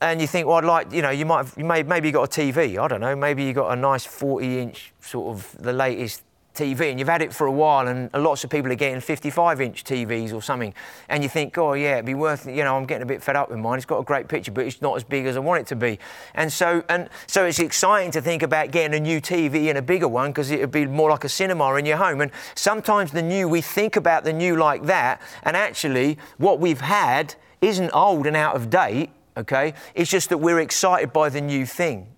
[0.00, 2.12] and you think, well, I'd like, you know, you might have, you may maybe you
[2.12, 2.78] got a TV.
[2.78, 6.22] I don't know, maybe you got a nice 40-inch sort of the latest
[6.56, 9.60] TV and you've had it for a while and lots of people are getting 55
[9.60, 10.74] inch TVs or something
[11.08, 13.36] and you think, oh yeah, it'd be worth, you know, I'm getting a bit fed
[13.36, 13.76] up with mine.
[13.76, 15.76] It's got a great picture, but it's not as big as I want it to
[15.76, 15.98] be.
[16.34, 19.82] And so, and so it's exciting to think about getting a new TV and a
[19.82, 22.20] bigger one because it would be more like a cinema in your home.
[22.20, 26.80] And sometimes the new, we think about the new like that and actually what we've
[26.80, 29.74] had isn't old and out of date, okay?
[29.94, 32.08] It's just that we're excited by the new thing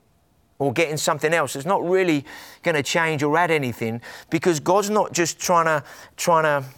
[0.59, 1.57] or getting something else.
[1.57, 2.25] It's not really
[2.63, 5.85] going to change or add anything because God's not just trying to
[6.17, 6.69] trying to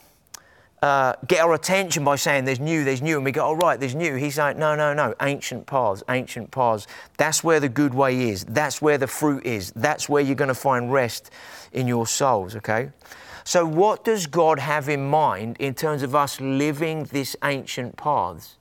[0.82, 3.56] uh, get our attention by saying there's new, there's new, and we go, all oh,
[3.56, 4.14] right, there's new.
[4.16, 6.86] He's like, no, no, no, ancient paths, ancient paths.
[7.18, 8.44] That's where the good way is.
[8.44, 9.72] That's where the fruit is.
[9.72, 11.30] That's where you're going to find rest
[11.72, 12.90] in your souls, okay?
[13.44, 18.56] So, what does God have in mind in terms of us living this ancient paths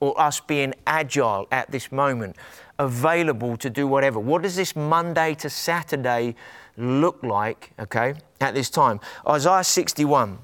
[0.00, 2.36] or us being agile at this moment?
[2.80, 4.18] Available to do whatever.
[4.18, 6.34] What does this Monday to Saturday
[6.76, 9.00] look like, okay, at this time?
[9.28, 10.38] Isaiah 61,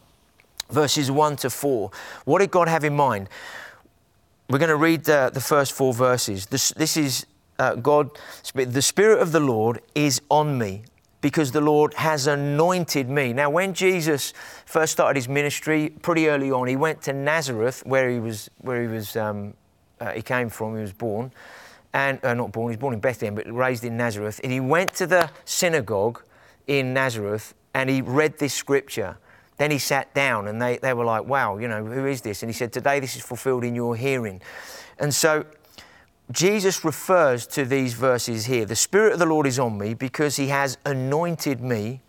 [0.70, 1.90] verses 1 to 4.
[2.26, 3.30] What did God have in mind?
[4.50, 6.46] We're going to read the, the first four verses.
[6.46, 7.26] This, this is
[7.58, 8.10] uh, God,
[8.54, 10.84] the Spirit of the Lord is on me
[11.22, 13.32] because the Lord has anointed me.
[13.32, 14.34] Now, when Jesus
[14.66, 18.82] first started his ministry, pretty early on, he went to Nazareth, where he was, where
[18.82, 19.54] he was, um,
[20.00, 21.32] uh, he came from, he was born
[21.96, 24.38] and uh, not born, he was born in Bethlehem, but raised in Nazareth.
[24.44, 26.22] And he went to the synagogue
[26.66, 29.16] in Nazareth and he read this scripture.
[29.56, 32.42] Then he sat down and they, they were like, wow, you know, who is this?
[32.42, 34.42] And he said, today this is fulfilled in your hearing.
[34.98, 35.46] And so
[36.30, 38.66] Jesus refers to these verses here.
[38.66, 42.02] The Spirit of the Lord is on me because he has anointed me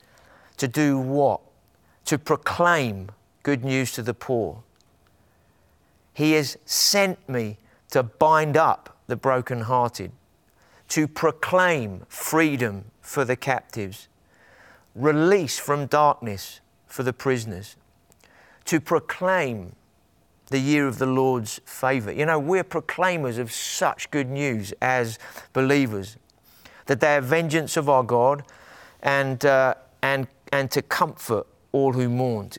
[0.57, 1.39] to do what?
[2.07, 4.63] To proclaim good news to the poor.
[6.13, 7.55] He has sent me
[7.91, 10.11] to bind up the brokenhearted,
[10.89, 14.07] to proclaim freedom for the captives,
[14.95, 17.75] release from darkness for the prisoners,
[18.65, 19.75] to proclaim
[20.47, 22.11] the year of the Lord's favour.
[22.11, 25.19] You know, we're proclaimers of such good news as
[25.53, 26.17] believers,
[26.85, 28.43] that they are vengeance of our God
[29.01, 32.49] and, uh, and, and to comfort all who mourn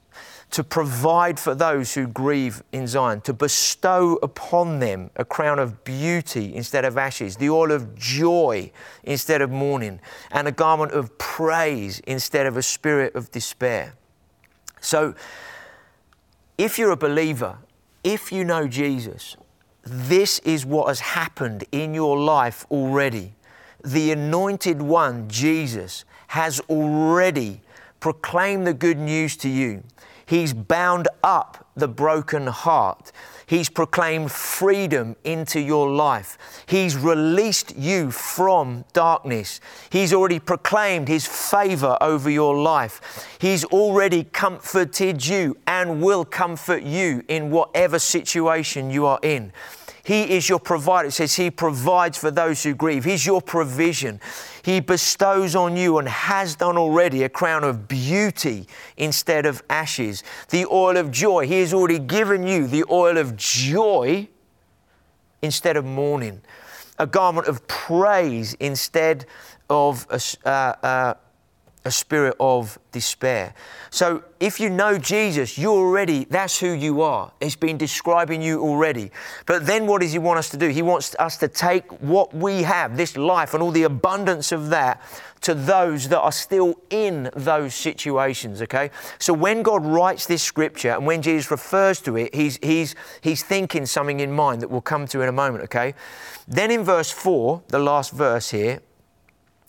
[0.50, 5.84] to provide for those who grieve in Zion, to bestow upon them a crown of
[5.84, 8.70] beauty instead of ashes, the oil of joy
[9.04, 13.94] instead of mourning, and a garment of praise instead of a spirit of despair.
[14.80, 15.14] So,
[16.56, 17.58] if you're a believer,
[18.02, 19.36] if you know Jesus,
[19.82, 23.34] this is what has happened in your life already.
[23.84, 27.60] The anointed one, Jesus, has already
[28.00, 29.82] proclaimed the good news to you.
[30.28, 33.12] He's bound up the broken heart.
[33.46, 36.36] He's proclaimed freedom into your life.
[36.66, 39.58] He's released you from darkness.
[39.88, 43.26] He's already proclaimed His favor over your life.
[43.40, 49.50] He's already comforted you and will comfort you in whatever situation you are in.
[50.08, 51.08] He is your provider.
[51.08, 53.04] It says He provides for those who grieve.
[53.04, 54.22] He's your provision.
[54.62, 58.66] He bestows on you and has done already a crown of beauty
[58.96, 60.24] instead of ashes.
[60.48, 61.46] The oil of joy.
[61.46, 64.28] He has already given you the oil of joy
[65.42, 66.40] instead of mourning.
[66.98, 69.26] A garment of praise instead
[69.68, 71.14] of a, uh, uh,
[71.84, 73.54] a spirit of despair.
[73.90, 77.32] So if you know Jesus, you're already, that's who you are.
[77.40, 79.10] It's been describing you already.
[79.46, 80.68] But then what does he want us to do?
[80.68, 84.70] He wants us to take what we have, this life and all the abundance of
[84.70, 85.02] that,
[85.42, 88.90] to those that are still in those situations, okay?
[89.18, 93.42] So when God writes this scripture and when Jesus refers to it, he's, he's, he's
[93.42, 95.94] thinking something in mind that we'll come to in a moment, okay?
[96.46, 98.80] Then in verse 4, the last verse here,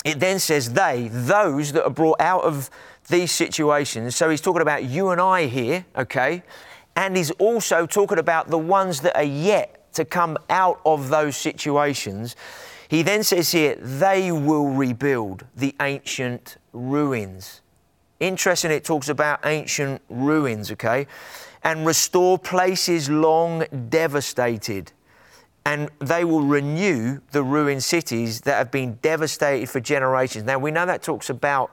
[0.05, 2.69] it then says they, those that are brought out of
[3.09, 4.15] these situations.
[4.15, 6.43] So he's talking about you and I here, okay?
[6.95, 11.35] And he's also talking about the ones that are yet to come out of those
[11.35, 12.35] situations.
[12.87, 17.61] He then says here, they will rebuild the ancient ruins.
[18.19, 21.07] Interesting, it talks about ancient ruins, okay?
[21.63, 24.91] And restore places long devastated
[25.65, 30.45] and they will renew the ruined cities that have been devastated for generations.
[30.45, 31.71] Now, we know that talks about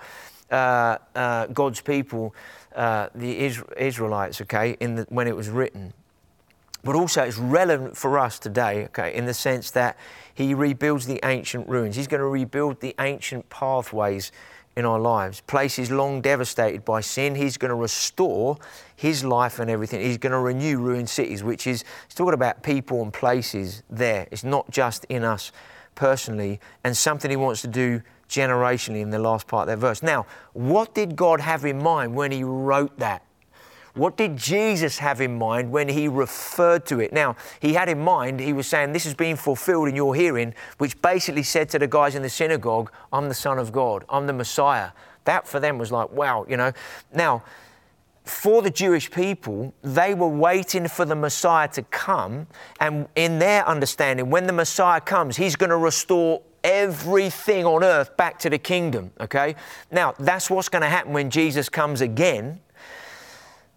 [0.50, 2.34] uh, uh, God's people,
[2.74, 3.38] uh, the
[3.76, 5.92] Israelites, okay, in the, when it was written.
[6.84, 9.96] But also, it's relevant for us today, okay, in the sense that
[10.34, 11.96] He rebuilds the ancient ruins.
[11.96, 14.30] He's going to rebuild the ancient pathways
[14.76, 15.40] in our lives.
[15.40, 18.58] Places long devastated by sin, He's going to restore
[18.94, 20.00] His life and everything.
[20.02, 24.28] He's going to renew ruined cities, which is, He's talking about people and places there.
[24.30, 25.50] It's not just in us
[25.94, 30.02] personally, and something He wants to do generationally in the last part of that verse.
[30.02, 33.22] Now, what did God have in mind when He wrote that?
[33.96, 37.12] What did Jesus have in mind when he referred to it?
[37.12, 40.54] Now, he had in mind, he was saying, This is being fulfilled in your hearing,
[40.78, 44.26] which basically said to the guys in the synagogue, I'm the Son of God, I'm
[44.26, 44.90] the Messiah.
[45.24, 46.72] That for them was like, wow, you know.
[47.12, 47.42] Now,
[48.24, 52.46] for the Jewish people, they were waiting for the Messiah to come.
[52.80, 58.16] And in their understanding, when the Messiah comes, he's going to restore everything on earth
[58.16, 59.12] back to the kingdom.
[59.20, 59.54] Okay?
[59.90, 62.60] Now, that's what's going to happen when Jesus comes again.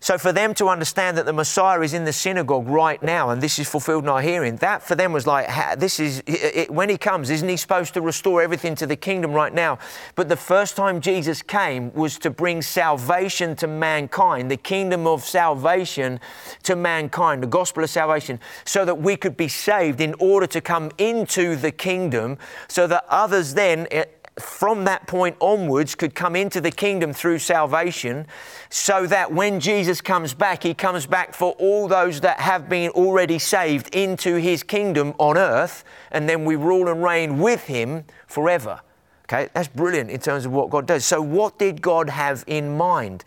[0.02, 3.42] So, for them to understand that the Messiah is in the synagogue right now and
[3.42, 6.88] this is fulfilled in our hearing, that for them was like, this is, it, when
[6.88, 9.78] he comes, isn't he supposed to restore everything to the kingdom right now?
[10.16, 15.26] But the first time Jesus came was to bring salvation to mankind, the kingdom of
[15.26, 16.22] salvation
[16.64, 20.62] to mankind, the gospel of salvation, so that we could be saved in order to
[20.62, 22.38] come into the kingdom,
[22.70, 24.06] so that others then, eh,
[24.42, 28.28] from that point onwards could come into the kingdom through salvation
[28.70, 32.92] so that when Jesus comes back, he comes back for all those that have been
[32.92, 38.06] already saved into his kingdom on earth, and then we rule and reign with him
[38.28, 38.82] forever.
[39.26, 41.06] Okay, that's brilliant in terms of what God does.
[41.06, 43.24] So, what did God have in mind?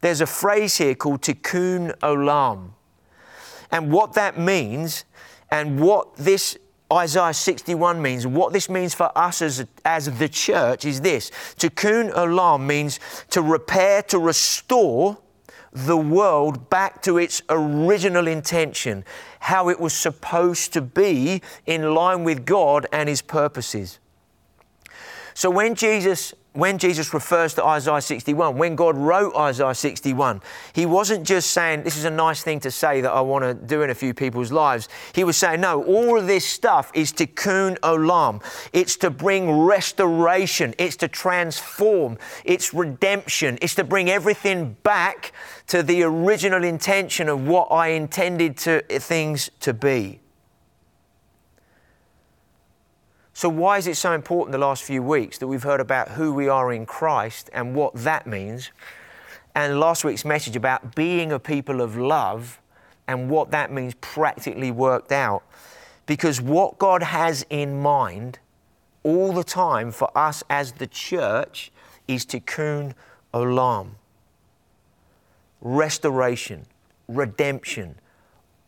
[0.00, 2.70] There's a phrase here called tikkun olam.
[3.72, 5.04] And what that means,
[5.50, 6.56] and what this
[6.92, 11.30] Isaiah 61 means, what this means for us as, as the church is this.
[11.56, 12.98] Tikkun olam means
[13.30, 15.18] to repair, to restore
[15.72, 19.04] the world back to its original intention,
[19.38, 24.00] how it was supposed to be in line with God and His purposes.
[25.34, 30.40] So when Jesus when Jesus refers to Isaiah 61, when God wrote Isaiah 61,
[30.72, 33.54] he wasn't just saying, This is a nice thing to say that I want to
[33.54, 34.88] do in a few people's lives.
[35.14, 38.42] He was saying, No, all of this stuff is to tikkun olam.
[38.72, 45.32] It's to bring restoration, it's to transform, it's redemption, it's to bring everything back
[45.68, 50.19] to the original intention of what I intended to, things to be.
[53.40, 56.34] So, why is it so important the last few weeks that we've heard about who
[56.34, 58.70] we are in Christ and what that means?
[59.54, 62.60] And last week's message about being a people of love
[63.08, 65.42] and what that means practically worked out.
[66.04, 68.40] Because what God has in mind
[69.04, 71.72] all the time for us as the church
[72.06, 72.92] is tikkun
[73.32, 73.92] olam
[75.62, 76.66] restoration,
[77.08, 77.94] redemption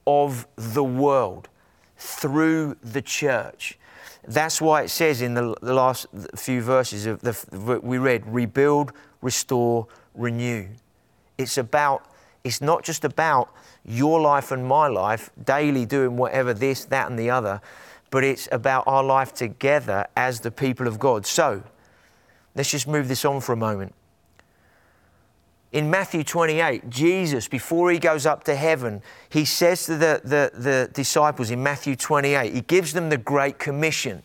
[0.07, 1.51] of the world
[1.99, 3.79] through the church.
[4.27, 6.07] That's why it says in the, the last
[6.37, 10.69] few verses of the we read, rebuild, restore, renew.
[11.39, 12.07] It's about
[12.45, 13.49] It's not just about
[13.85, 17.61] your life and my life, daily doing whatever this, that, and the other,
[18.11, 21.27] but it's about our life together as the people of God.
[21.27, 21.63] So,
[22.55, 23.95] let's just move this on for a moment.
[25.73, 29.01] In Matthew 28, Jesus, before he goes up to heaven,
[29.31, 33.59] he says to the, the, the disciples in Matthew 28, he gives them the Great
[33.59, 34.23] Commission.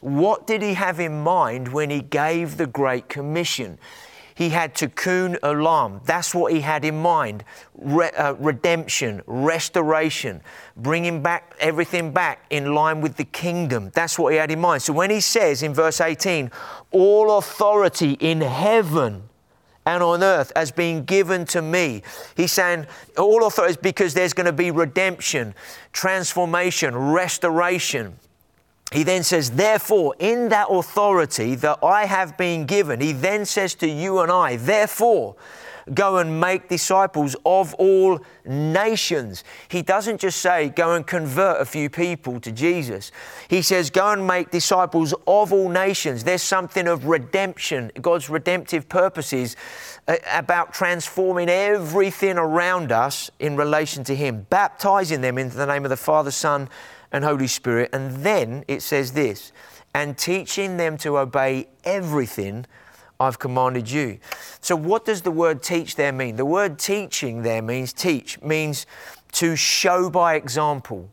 [0.00, 3.78] What did he have in mind when he gave the Great Commission?
[4.34, 6.04] He had tikkun olam.
[6.04, 7.44] That's what he had in mind.
[7.76, 10.40] Re- uh, redemption, restoration,
[10.76, 13.92] bringing back everything back in line with the kingdom.
[13.94, 14.82] That's what he had in mind.
[14.82, 16.50] So when he says in verse 18,
[16.90, 19.28] all authority in heaven
[19.86, 22.02] and on earth has been given to me.
[22.36, 22.86] He's saying
[23.18, 25.54] all authority is because there's going to be redemption,
[25.92, 28.16] transformation, restoration.
[28.92, 33.74] He then says, Therefore, in that authority that I have been given, he then says
[33.76, 35.36] to you and I, Therefore,
[35.94, 39.44] go and make disciples of all nations.
[39.68, 43.12] He doesn't just say, Go and convert a few people to Jesus.
[43.48, 46.24] He says, Go and make disciples of all nations.
[46.24, 49.56] There's something of redemption, God's redemptive purposes
[50.08, 55.84] uh, about transforming everything around us in relation to Him, baptizing them into the name
[55.84, 56.68] of the Father, Son,
[57.10, 57.90] and Holy Spirit.
[57.92, 59.52] And then it says this,
[59.94, 62.66] and teaching them to obey everything
[63.22, 64.18] I've commanded you.
[64.60, 66.36] So, what does the word teach there mean?
[66.36, 68.86] The word teaching there means teach, means
[69.32, 71.08] to show by example.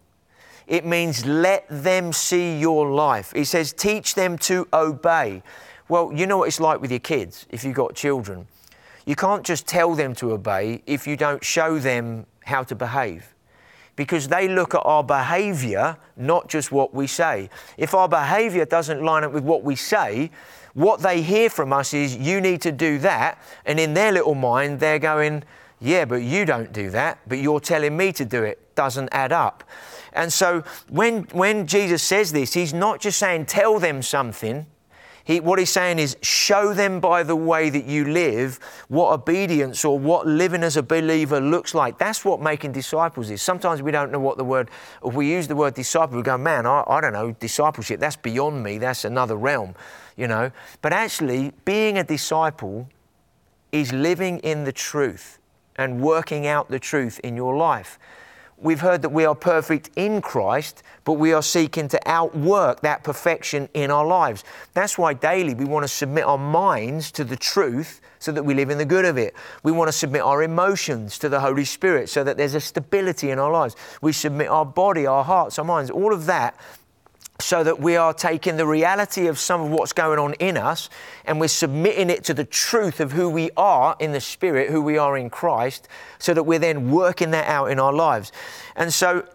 [0.67, 3.31] It means let them see your life.
[3.35, 5.43] It says teach them to obey.
[5.87, 8.47] Well, you know what it's like with your kids if you've got children.
[9.05, 13.35] You can't just tell them to obey if you don't show them how to behave
[13.99, 17.49] because they look at our behavior, not just what we say.
[17.75, 20.31] If our behavior doesn't line up with what we say,
[20.73, 23.41] what they hear from us is, you need to do that.
[23.65, 25.43] And in their little mind, they're going,
[25.79, 28.75] yeah, but you don't do that, but you're telling me to do it.
[28.75, 29.63] Doesn't add up.
[30.13, 34.65] And so when, when Jesus says this, he's not just saying, tell them something.
[35.23, 39.85] He, what he's saying is, show them by the way that you live what obedience
[39.85, 41.99] or what living as a believer looks like.
[41.99, 43.41] That's what making disciples is.
[43.41, 44.71] Sometimes we don't know what the word,
[45.05, 48.15] if we use the word disciple, we go, man, I, I don't know, discipleship, that's
[48.15, 49.75] beyond me, that's another realm,
[50.19, 50.51] you know.
[50.81, 52.89] But actually, being a disciple
[53.71, 55.39] is living in the truth
[55.77, 57.97] and working out the truth in your life
[58.61, 63.03] we've heard that we are perfect in Christ, but we are seeking to outwork that
[63.03, 64.43] perfection in our lives.
[64.73, 68.53] That's why daily we want to submit our minds to the truth so that we
[68.53, 69.33] live in the good of it.
[69.63, 73.31] We want to submit our emotions to the Holy Spirit so that there's a stability
[73.31, 73.75] in our lives.
[74.01, 76.59] We submit our body, our hearts, our minds, all of that
[77.39, 80.89] so that we are taking the reality of some of what's going on in us
[81.25, 84.81] and we're submitting it to the truth of who we are in the Spirit, who
[84.81, 85.87] we are in Christ,
[86.17, 88.31] so that we're then working that out in our lives.
[88.75, 89.25] And so,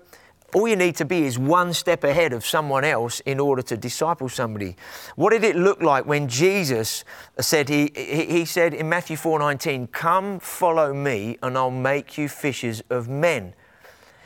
[0.54, 3.76] all you need to be is one step ahead of someone else in order to
[3.76, 4.76] disciple somebody.
[5.16, 7.04] What did it look like when Jesus
[7.40, 12.84] said, He, he said in Matthew 4:19, Come follow me, and I'll make you fishers
[12.88, 13.54] of men.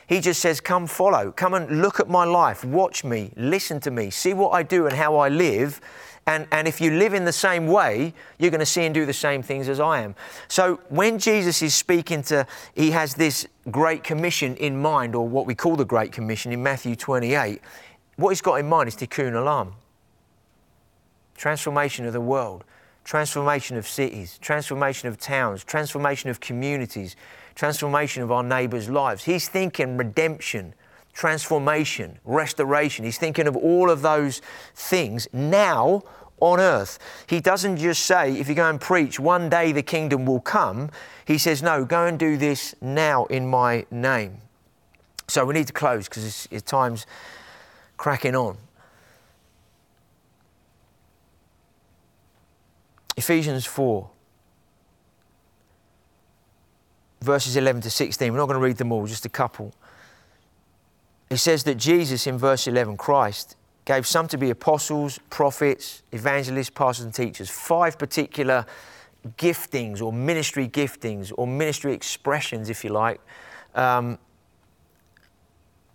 [0.09, 3.91] He just says, Come follow, come and look at my life, watch me, listen to
[3.91, 5.81] me, see what I do and how I live.
[6.27, 9.07] And, and if you live in the same way, you're going to see and do
[9.07, 10.15] the same things as I am.
[10.49, 15.47] So when Jesus is speaking to, he has this Great Commission in mind, or what
[15.47, 17.63] we call the Great Commission in Matthew 28.
[18.17, 19.73] What he's got in mind is tikkun olam.
[21.35, 22.65] Transformation of the world,
[23.05, 27.17] transformation of cities, transformation of towns, transformation of communities,
[27.59, 29.25] transformation of our neighbors' lives.
[29.25, 30.75] He's thinking redemption,
[31.13, 33.05] transformation, restoration.
[33.05, 34.41] He's thinking of all of those
[34.77, 36.05] things now
[36.39, 37.01] on earth.
[37.27, 40.91] He doesn't just say, if you go and preach, one day the kingdom will come.
[41.25, 44.39] He says, no, go and do this now in my name.
[45.27, 47.07] So we need to close because it's, it's time's
[47.97, 48.57] cracking on.
[53.17, 54.09] Ephesians 4.
[57.21, 58.33] Verses 11 to 16.
[58.33, 59.75] We're not going to read them all, just a couple.
[61.31, 66.71] It says that Jesus, in verse 11, Christ, gave some to be apostles, prophets, evangelists,
[66.71, 67.51] pastors, and teachers.
[67.51, 68.67] Five particular
[69.37, 73.21] giftings or ministry giftings or ministry expressions, if you like,
[73.75, 74.19] um,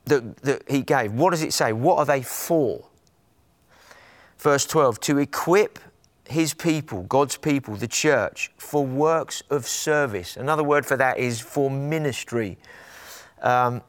[0.06, 1.14] that, that he gave.
[1.14, 1.74] What does it say?
[1.74, 2.86] What are they for?
[4.38, 5.80] Verse 12 to equip
[6.28, 10.38] his people, God's people, the church, for works of service.
[10.38, 12.58] Another word for that is for ministry,
[13.42, 13.82] um,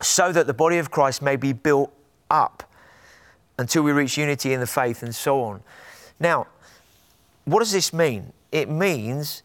[0.00, 1.92] so that the body of Christ may be built
[2.30, 2.64] up
[3.58, 5.62] until we reach unity in the faith and so on.
[6.18, 6.46] Now,
[7.44, 8.32] what does this mean?
[8.50, 9.42] It means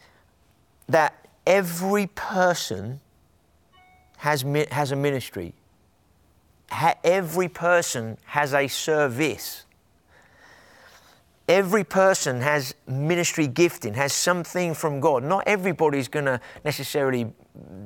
[0.87, 2.99] that every person
[4.17, 4.41] has,
[4.71, 5.53] has a ministry.
[7.03, 9.63] Every person has a service.
[11.47, 15.23] Every person has ministry gifting, has something from God.
[15.23, 17.31] Not everybody's going to necessarily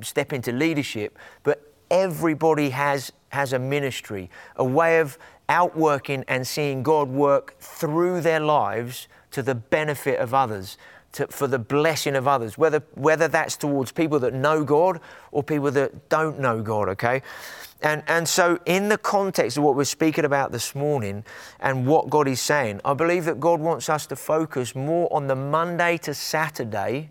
[0.00, 5.16] step into leadership, but everybody has, has a ministry, a way of
[5.48, 10.76] outworking and seeing God work through their lives to the benefit of others,
[11.12, 15.00] to, for the blessing of others, whether, whether that's towards people that know God
[15.30, 17.22] or people that don't know God, okay?
[17.82, 21.24] And, and so, in the context of what we're speaking about this morning
[21.58, 25.26] and what God is saying, I believe that God wants us to focus more on
[25.26, 27.10] the Monday to Saturday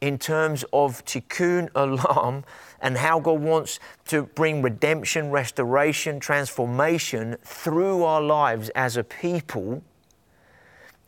[0.00, 2.44] in terms of tikkun olam
[2.80, 9.82] and how God wants to bring redemption, restoration, transformation through our lives as a people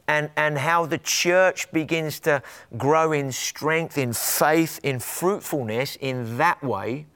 [0.09, 2.43] and, and how the church begins to
[2.77, 7.07] grow in strength, in faith, in fruitfulness in that way,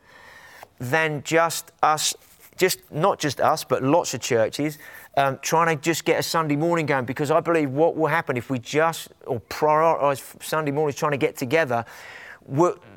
[0.82, 2.14] than just us,
[2.56, 4.78] just not just us, but lots of churches
[5.16, 7.04] um, trying to just get a Sunday morning going.
[7.04, 11.18] Because I believe what will happen if we just or prioritize Sunday mornings trying to
[11.18, 11.84] get together.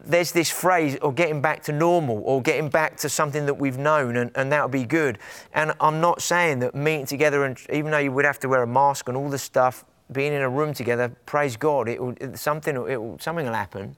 [0.04, 3.78] There's this phrase, or getting back to normal, or getting back to something that we've
[3.78, 5.20] known, and, and that would be good.
[5.54, 8.64] And I'm not saying that meeting together, and even though you would have to wear
[8.64, 12.16] a mask and all the stuff, being in a room together, praise God, it will,
[12.36, 13.96] something, it will, something will happen.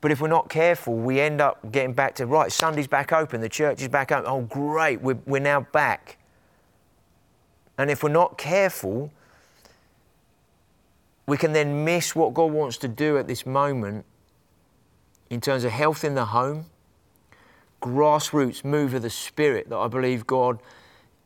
[0.00, 3.40] But if we're not careful, we end up getting back to, right, Sunday's back open,
[3.40, 4.30] the church is back open.
[4.30, 6.18] Oh, great, we're, we're now back.
[7.76, 9.12] And if we're not careful,
[11.26, 14.04] we can then miss what God wants to do at this moment
[15.30, 16.66] in terms of health in the home,
[17.82, 20.60] grassroots move of the Spirit that I believe God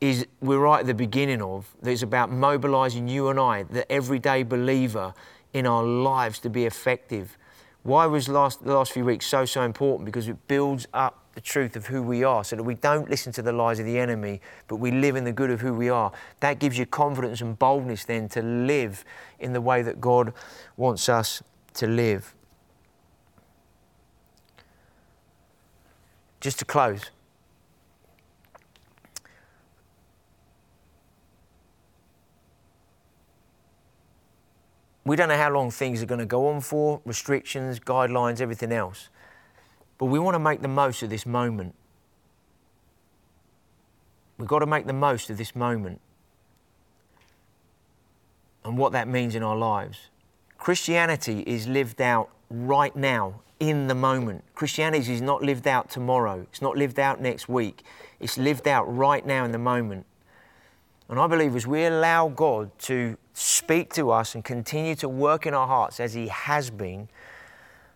[0.01, 3.91] is, we're right at the beginning of, that it's about mobilizing you and I, the
[3.91, 5.15] everyday believer,
[5.53, 7.37] in our lives to be effective
[7.83, 10.07] why was last, the last few weeks so, so important?
[10.07, 13.33] Because it builds up the truth of who we are so that we don't listen
[13.33, 15.89] to the lies of the enemy, but we live in the good of who we
[15.89, 16.13] are.
[16.41, 19.05] That gives you confidence and boldness then to live
[19.41, 20.33] in the way that God
[20.77, 21.43] wants us
[21.75, 22.35] to live.
[26.41, 27.11] Just to close.
[35.05, 38.73] We don't know how long things are going to go on for, restrictions, guidelines, everything
[38.73, 39.09] else.
[39.99, 41.75] But we want to make the most of this moment.
[44.39, 46.01] We've got to make the most of this moment
[48.65, 50.09] and what that means in our lives.
[50.59, 54.43] Christianity is lived out right now, in the moment.
[54.57, 57.85] Christianity is not lived out tomorrow, it's not lived out next week,
[58.19, 60.05] it's lived out right now in the moment.
[61.09, 65.47] And I believe as we allow God to speak to us and continue to work
[65.47, 67.09] in our hearts as He has been,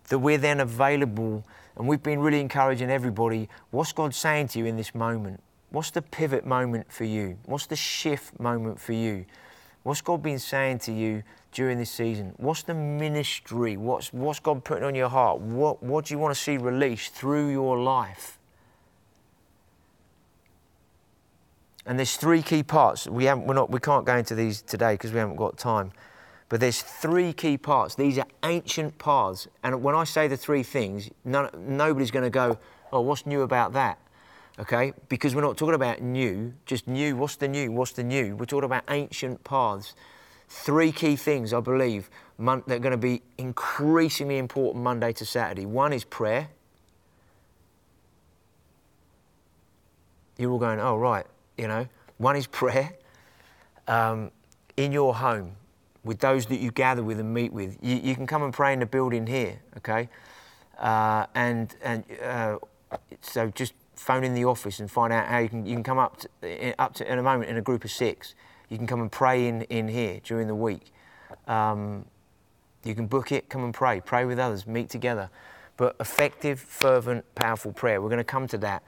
[0.09, 1.45] that we're then available.
[1.77, 5.43] And we've been really encouraging everybody what's God saying to you in this moment?
[5.71, 7.39] What's the pivot moment for you?
[7.45, 9.27] What's the shift moment for you?
[9.83, 11.23] What's God been saying to you
[11.53, 12.33] during this season?
[12.39, 13.77] What's the ministry?
[13.77, 15.41] What's, what's God putting on your heart?
[15.41, 18.39] What, what do you want to see released through your life?
[21.87, 23.07] And there's three key parts.
[23.07, 25.93] We, haven't, we're not, we can't go into these today because we haven't got time.
[26.49, 27.95] But there's three key parts.
[27.95, 29.47] These are ancient paths.
[29.63, 32.59] And when I say the three things, none, nobody's going to go,
[32.93, 33.99] oh, what's new about that?
[34.59, 34.95] Okay?
[35.09, 37.17] Because we're not talking about new, just new.
[37.17, 37.71] What's the new?
[37.71, 38.35] What's the new?
[38.35, 39.95] We're talking about ancient paths.
[40.49, 45.67] Three key things, I believe, that are going to be increasingly important Monday to Saturday.
[45.67, 46.49] One is prayer.
[50.37, 51.27] You're all going, oh, right
[51.59, 51.87] you know.
[52.19, 52.93] One is prayer
[53.89, 54.31] um,
[54.77, 55.53] in your home
[56.05, 57.77] with those that you gather with and meet with.
[57.83, 60.09] You, you can come and pray in the building here, okay?
[60.79, 62.59] Uh, and and uh,
[63.21, 65.99] so just phone in the office and find out how you can you can come
[65.99, 68.35] up to, up to in a moment in a group of six.
[68.69, 70.93] You can come and pray in in here during the week.
[71.47, 72.05] Um,
[72.85, 75.29] you can book it, come and pray, pray with others, meet together.
[75.77, 78.01] But effective, fervent, powerful prayer.
[78.01, 78.83] We're going to come to that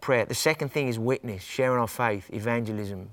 [0.00, 0.24] prayer.
[0.24, 3.10] The second thing is witness, sharing our faith, evangelism.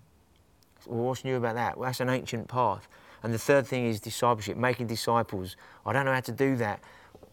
[0.86, 1.77] Well, what's new about that?
[1.77, 2.88] Well, that's an ancient path.
[3.23, 5.55] And the third thing is discipleship, making disciples.
[5.86, 6.79] I don't know how to do that.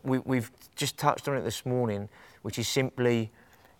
[0.04, 2.08] We, have just touched on it this morning,
[2.42, 3.30] which is simply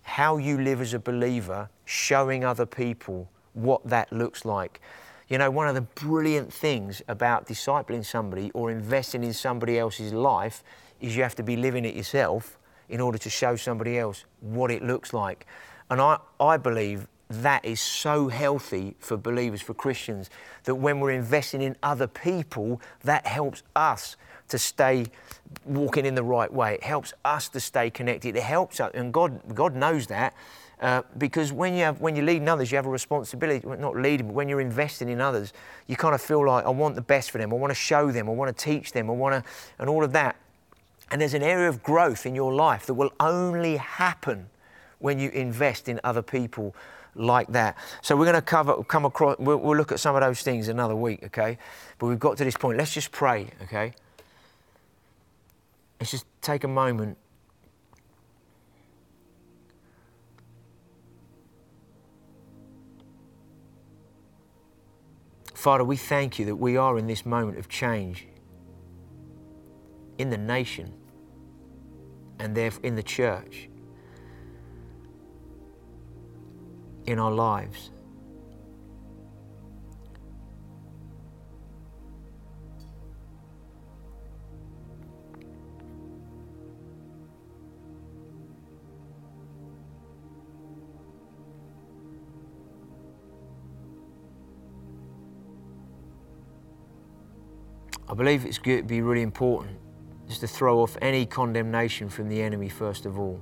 [0.03, 4.81] how you live as a believer, showing other people what that looks like.
[5.29, 10.13] You know, one of the brilliant things about discipling somebody or investing in somebody else's
[10.13, 10.63] life
[11.01, 12.59] is you have to be living it yourself
[12.93, 15.47] in order to show somebody else what it looks like.
[15.91, 20.29] And I, I believe that is so healthy for believers, for Christians,
[20.65, 24.17] that when we're investing in other people, that helps us
[24.49, 25.07] to stay
[25.65, 26.75] walking in the right way.
[26.75, 28.37] It helps us to stay connected.
[28.37, 30.35] It helps us, and God, God knows that.
[30.79, 33.67] Uh, because when you have, when you're leading others, you have a responsibility.
[33.67, 35.53] Not leading, but when you're investing in others,
[35.87, 37.53] you kind of feel like I want the best for them.
[37.53, 38.29] I want to show them.
[38.29, 39.09] I want to teach them.
[39.09, 40.37] I want to, and all of that.
[41.13, 44.49] And there's an area of growth in your life that will only happen
[44.99, 46.75] when you invest in other people
[47.15, 47.77] like that.
[48.01, 50.69] So we're going to cover, come across, we'll, we'll look at some of those things
[50.69, 51.59] another week, okay?
[51.99, 52.79] But we've got to this point.
[52.79, 53.93] Let's just pray, okay?
[56.01, 57.19] Let's just take a moment.
[65.53, 68.27] Father, we thank you that we are in this moment of change
[70.17, 70.95] in the nation
[72.43, 73.69] and therefore in the church.
[77.07, 77.91] in our lives.
[98.09, 99.82] I believe it's going to be really important
[100.33, 103.41] just to throw off any condemnation from the enemy first of all.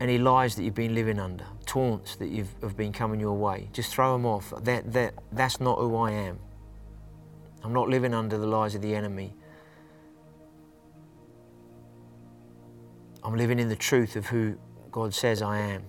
[0.00, 3.68] any lies that you've been living under, taunts that you've have been coming your way.
[3.72, 4.52] Just throw them off.
[4.64, 6.38] That, that, that's not who I am.
[7.62, 9.34] I'm not living under the lies of the enemy.
[13.22, 14.58] I'm living in the truth of who
[14.90, 15.82] God says I am.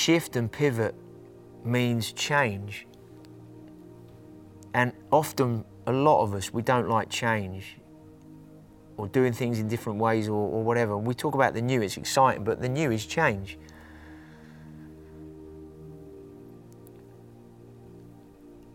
[0.00, 0.94] Shift and pivot
[1.62, 2.86] means change.
[4.72, 7.76] And often, a lot of us, we don't like change
[8.96, 10.96] or doing things in different ways or, or whatever.
[10.96, 13.58] we talk about the new, it's exciting, but the new is change.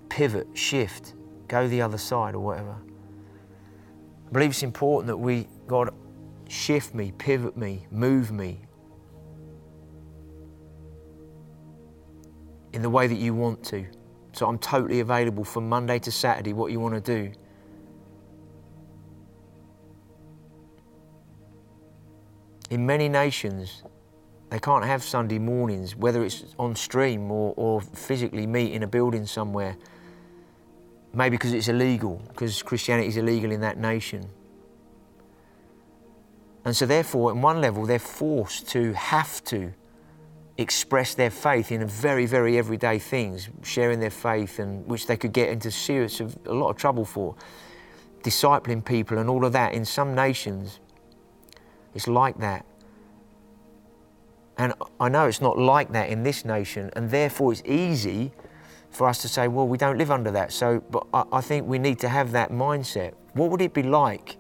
[0.10, 1.16] Pivot, shift,
[1.48, 2.76] go the other side or whatever.
[4.28, 5.90] I believe it's important that we, God,
[6.48, 8.60] shift me, pivot me, move me
[12.76, 13.86] in the way that you want to.
[14.34, 17.32] So I'm totally available from Monday to Saturday, what you want to do.
[22.70, 23.84] In many nations,
[24.50, 28.88] they can't have Sunday mornings, whether it's on stream or, or physically meet in a
[28.88, 29.78] building somewhere.
[31.14, 34.28] Maybe because it's illegal, because Christianity is illegal in that nation.
[36.66, 39.72] And so, therefore, at one level, they're forced to have to
[40.58, 45.34] express their faith in very, very everyday things, sharing their faith, and which they could
[45.34, 47.36] get into serious a lot of trouble for,
[48.24, 49.74] discipling people and all of that.
[49.74, 50.80] In some nations,
[51.94, 52.66] it's like that.
[54.58, 58.32] And I know it's not like that in this nation, and therefore it's easy
[58.90, 60.54] for us to say, well, we don't live under that.
[60.54, 63.14] So, but I, I think we need to have that mindset.
[63.34, 64.38] What would it be like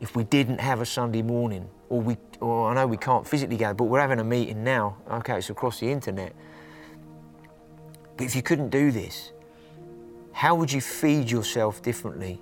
[0.00, 1.70] if we didn't have a Sunday morning?
[1.88, 4.96] or we, or I know we can't physically gather, but we're having a meeting now.
[5.10, 6.32] Okay, it's across the internet.
[8.16, 9.32] But if you couldn't do this,
[10.32, 12.40] how would you feed yourself differently?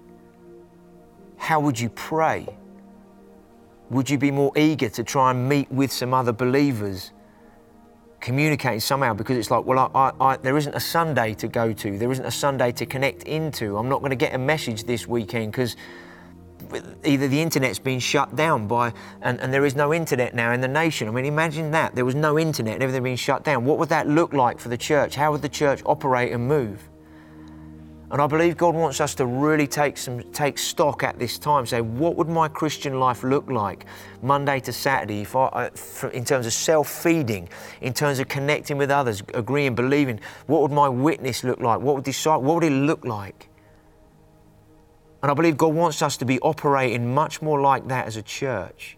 [1.37, 2.47] How would you pray?
[3.91, 7.13] Would you be more eager to try and meet with some other believers,
[8.21, 9.15] communicating somehow?
[9.15, 12.25] Because it's like, well, I, I, there isn't a Sunday to go to, there isn't
[12.25, 13.77] a Sunday to connect into.
[13.77, 15.77] I'm not going to get a message this weekend because
[17.05, 18.93] either the internet's been shut down by,
[19.23, 21.09] and, and there is no internet now in the nation.
[21.09, 21.95] I mean, imagine that.
[21.95, 23.65] There was no internet everything being shut down.
[23.65, 25.15] What would that look like for the church?
[25.15, 26.89] How would the church operate and move?
[28.09, 31.67] And I believe God wants us to really take some take stock at this time.
[31.67, 33.87] Say, what would my Christian life look like,
[34.23, 37.49] Monday to Saturday, if I, uh, in terms of self-feeding,
[37.81, 40.21] in terms of connecting with others, agreeing, believing?
[40.47, 41.81] What would my witness look like?
[41.81, 42.37] What would decide?
[42.37, 43.46] What would it look like?
[45.23, 48.23] And I believe God wants us to be operating much more like that as a
[48.23, 48.97] church.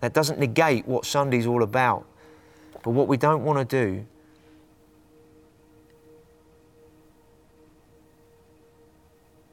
[0.00, 2.06] That doesn't negate what Sunday's all about.
[2.82, 4.06] But what we don't want to do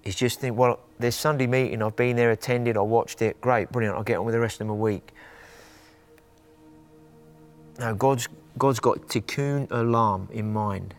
[0.03, 3.72] is just think, well, there's Sunday meeting, I've been there, attended, I watched it, great,
[3.72, 5.11] brilliant, I'll get on with the rest of my week.
[7.80, 10.93] Now, God's, God's got tikkun olam in mind.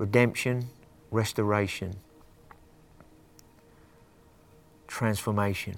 [0.00, 0.66] redemption,
[1.10, 1.94] restoration,
[4.86, 5.76] transformation.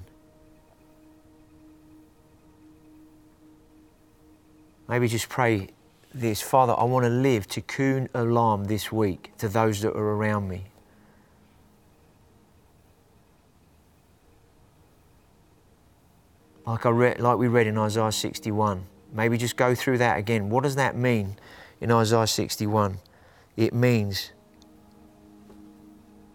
[4.88, 5.70] Maybe just pray
[6.14, 10.48] this Father, I want to live tikkun olam this week to those that are around
[10.48, 10.66] me.
[16.64, 18.86] Like, I re- like we read in Isaiah 61.
[19.12, 20.48] Maybe just go through that again.
[20.48, 21.36] What does that mean
[21.80, 22.98] in Isaiah 61?
[23.56, 24.32] It means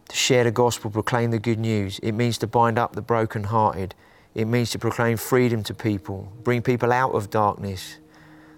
[0.09, 1.99] to share the gospel, proclaim the good news.
[1.99, 3.95] It means to bind up the brokenhearted.
[4.36, 7.97] It means to proclaim freedom to people, bring people out of darkness.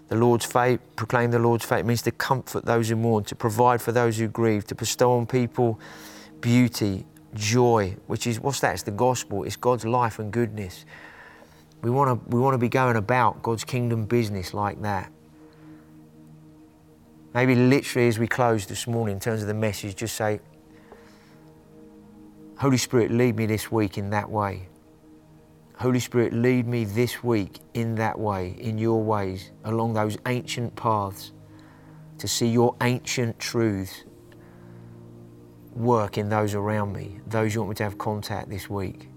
[0.08, 1.80] The Lord's faith, proclaim the Lord's faith.
[1.80, 5.12] It means to comfort those who mourn, to provide for those who grieve, to bestow
[5.12, 5.80] on people
[6.40, 8.74] beauty, joy, which is what's that?
[8.74, 9.44] It's the gospel.
[9.44, 10.84] It's God's life and goodness.
[11.82, 15.10] We want to we want to be going about God's kingdom business like that.
[17.32, 20.40] Maybe literally as we close this morning in terms of the message, just say,
[22.58, 24.68] Holy Spirit, lead me this week in that way.
[25.76, 30.74] Holy Spirit, lead me this week in that way, in your ways, along those ancient
[30.76, 31.32] paths,
[32.18, 34.04] to see your ancient truths
[35.72, 39.09] work in those around me, those you want me to have contact this week.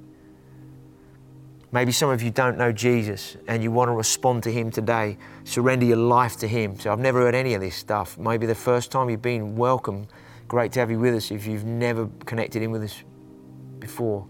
[1.73, 5.17] Maybe some of you don't know Jesus and you want to respond to Him today.
[5.43, 6.79] Surrender your life to Him.
[6.79, 8.15] So I've never heard any of this stuff.
[8.19, 10.07] Maybe the first time you've been, welcome.
[10.47, 13.03] Great to have you with us if you've never connected in with us
[13.79, 14.27] before.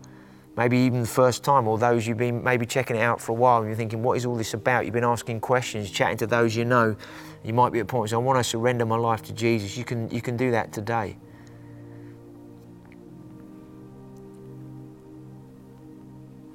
[0.56, 3.36] Maybe even the first time, or those you've been maybe checking it out for a
[3.36, 4.86] while and you're thinking, what is all this about?
[4.86, 6.96] You've been asking questions, chatting to those you know.
[7.44, 9.76] You might be at a point, so I want to surrender my life to Jesus.
[9.76, 11.18] You can, you can do that today.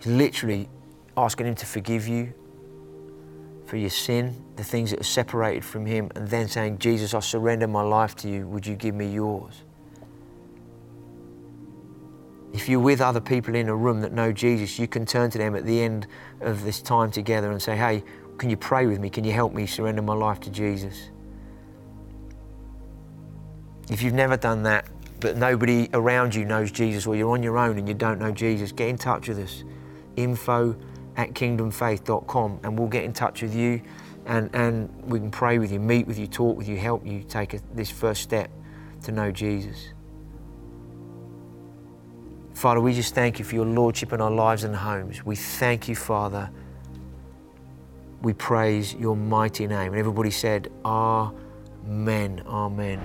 [0.06, 0.68] literally
[1.24, 2.32] asking Him to forgive you
[3.66, 7.20] for your sin, the things that are separated from Him, and then saying, Jesus, I
[7.20, 8.46] surrender my life to you.
[8.48, 9.62] Would you give me yours?
[12.52, 15.38] If you're with other people in a room that know Jesus, you can turn to
[15.38, 16.06] them at the end
[16.40, 18.02] of this time together and say, Hey,
[18.38, 19.10] can you pray with me?
[19.10, 21.10] Can you help me surrender my life to Jesus?
[23.90, 24.86] If you've never done that,
[25.20, 28.30] but nobody around you knows Jesus, or you're on your own and you don't know
[28.30, 29.64] Jesus, get in touch with us.
[30.16, 30.76] Info
[31.18, 33.82] at kingdomfaith.com and we'll get in touch with you
[34.24, 37.22] and, and we can pray with you, meet with you, talk with you, help you
[37.22, 38.50] take a, this first step
[39.02, 39.88] to know Jesus.
[42.54, 45.24] Father, we just thank you for your Lordship in our lives and homes.
[45.24, 46.50] We thank you, Father.
[48.22, 49.92] We praise your mighty name.
[49.92, 52.42] And everybody said, Amen.
[52.46, 53.00] Amen.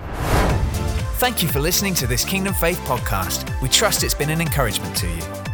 [1.18, 3.60] Thank you for listening to this Kingdom Faith podcast.
[3.62, 5.53] We trust it's been an encouragement to you.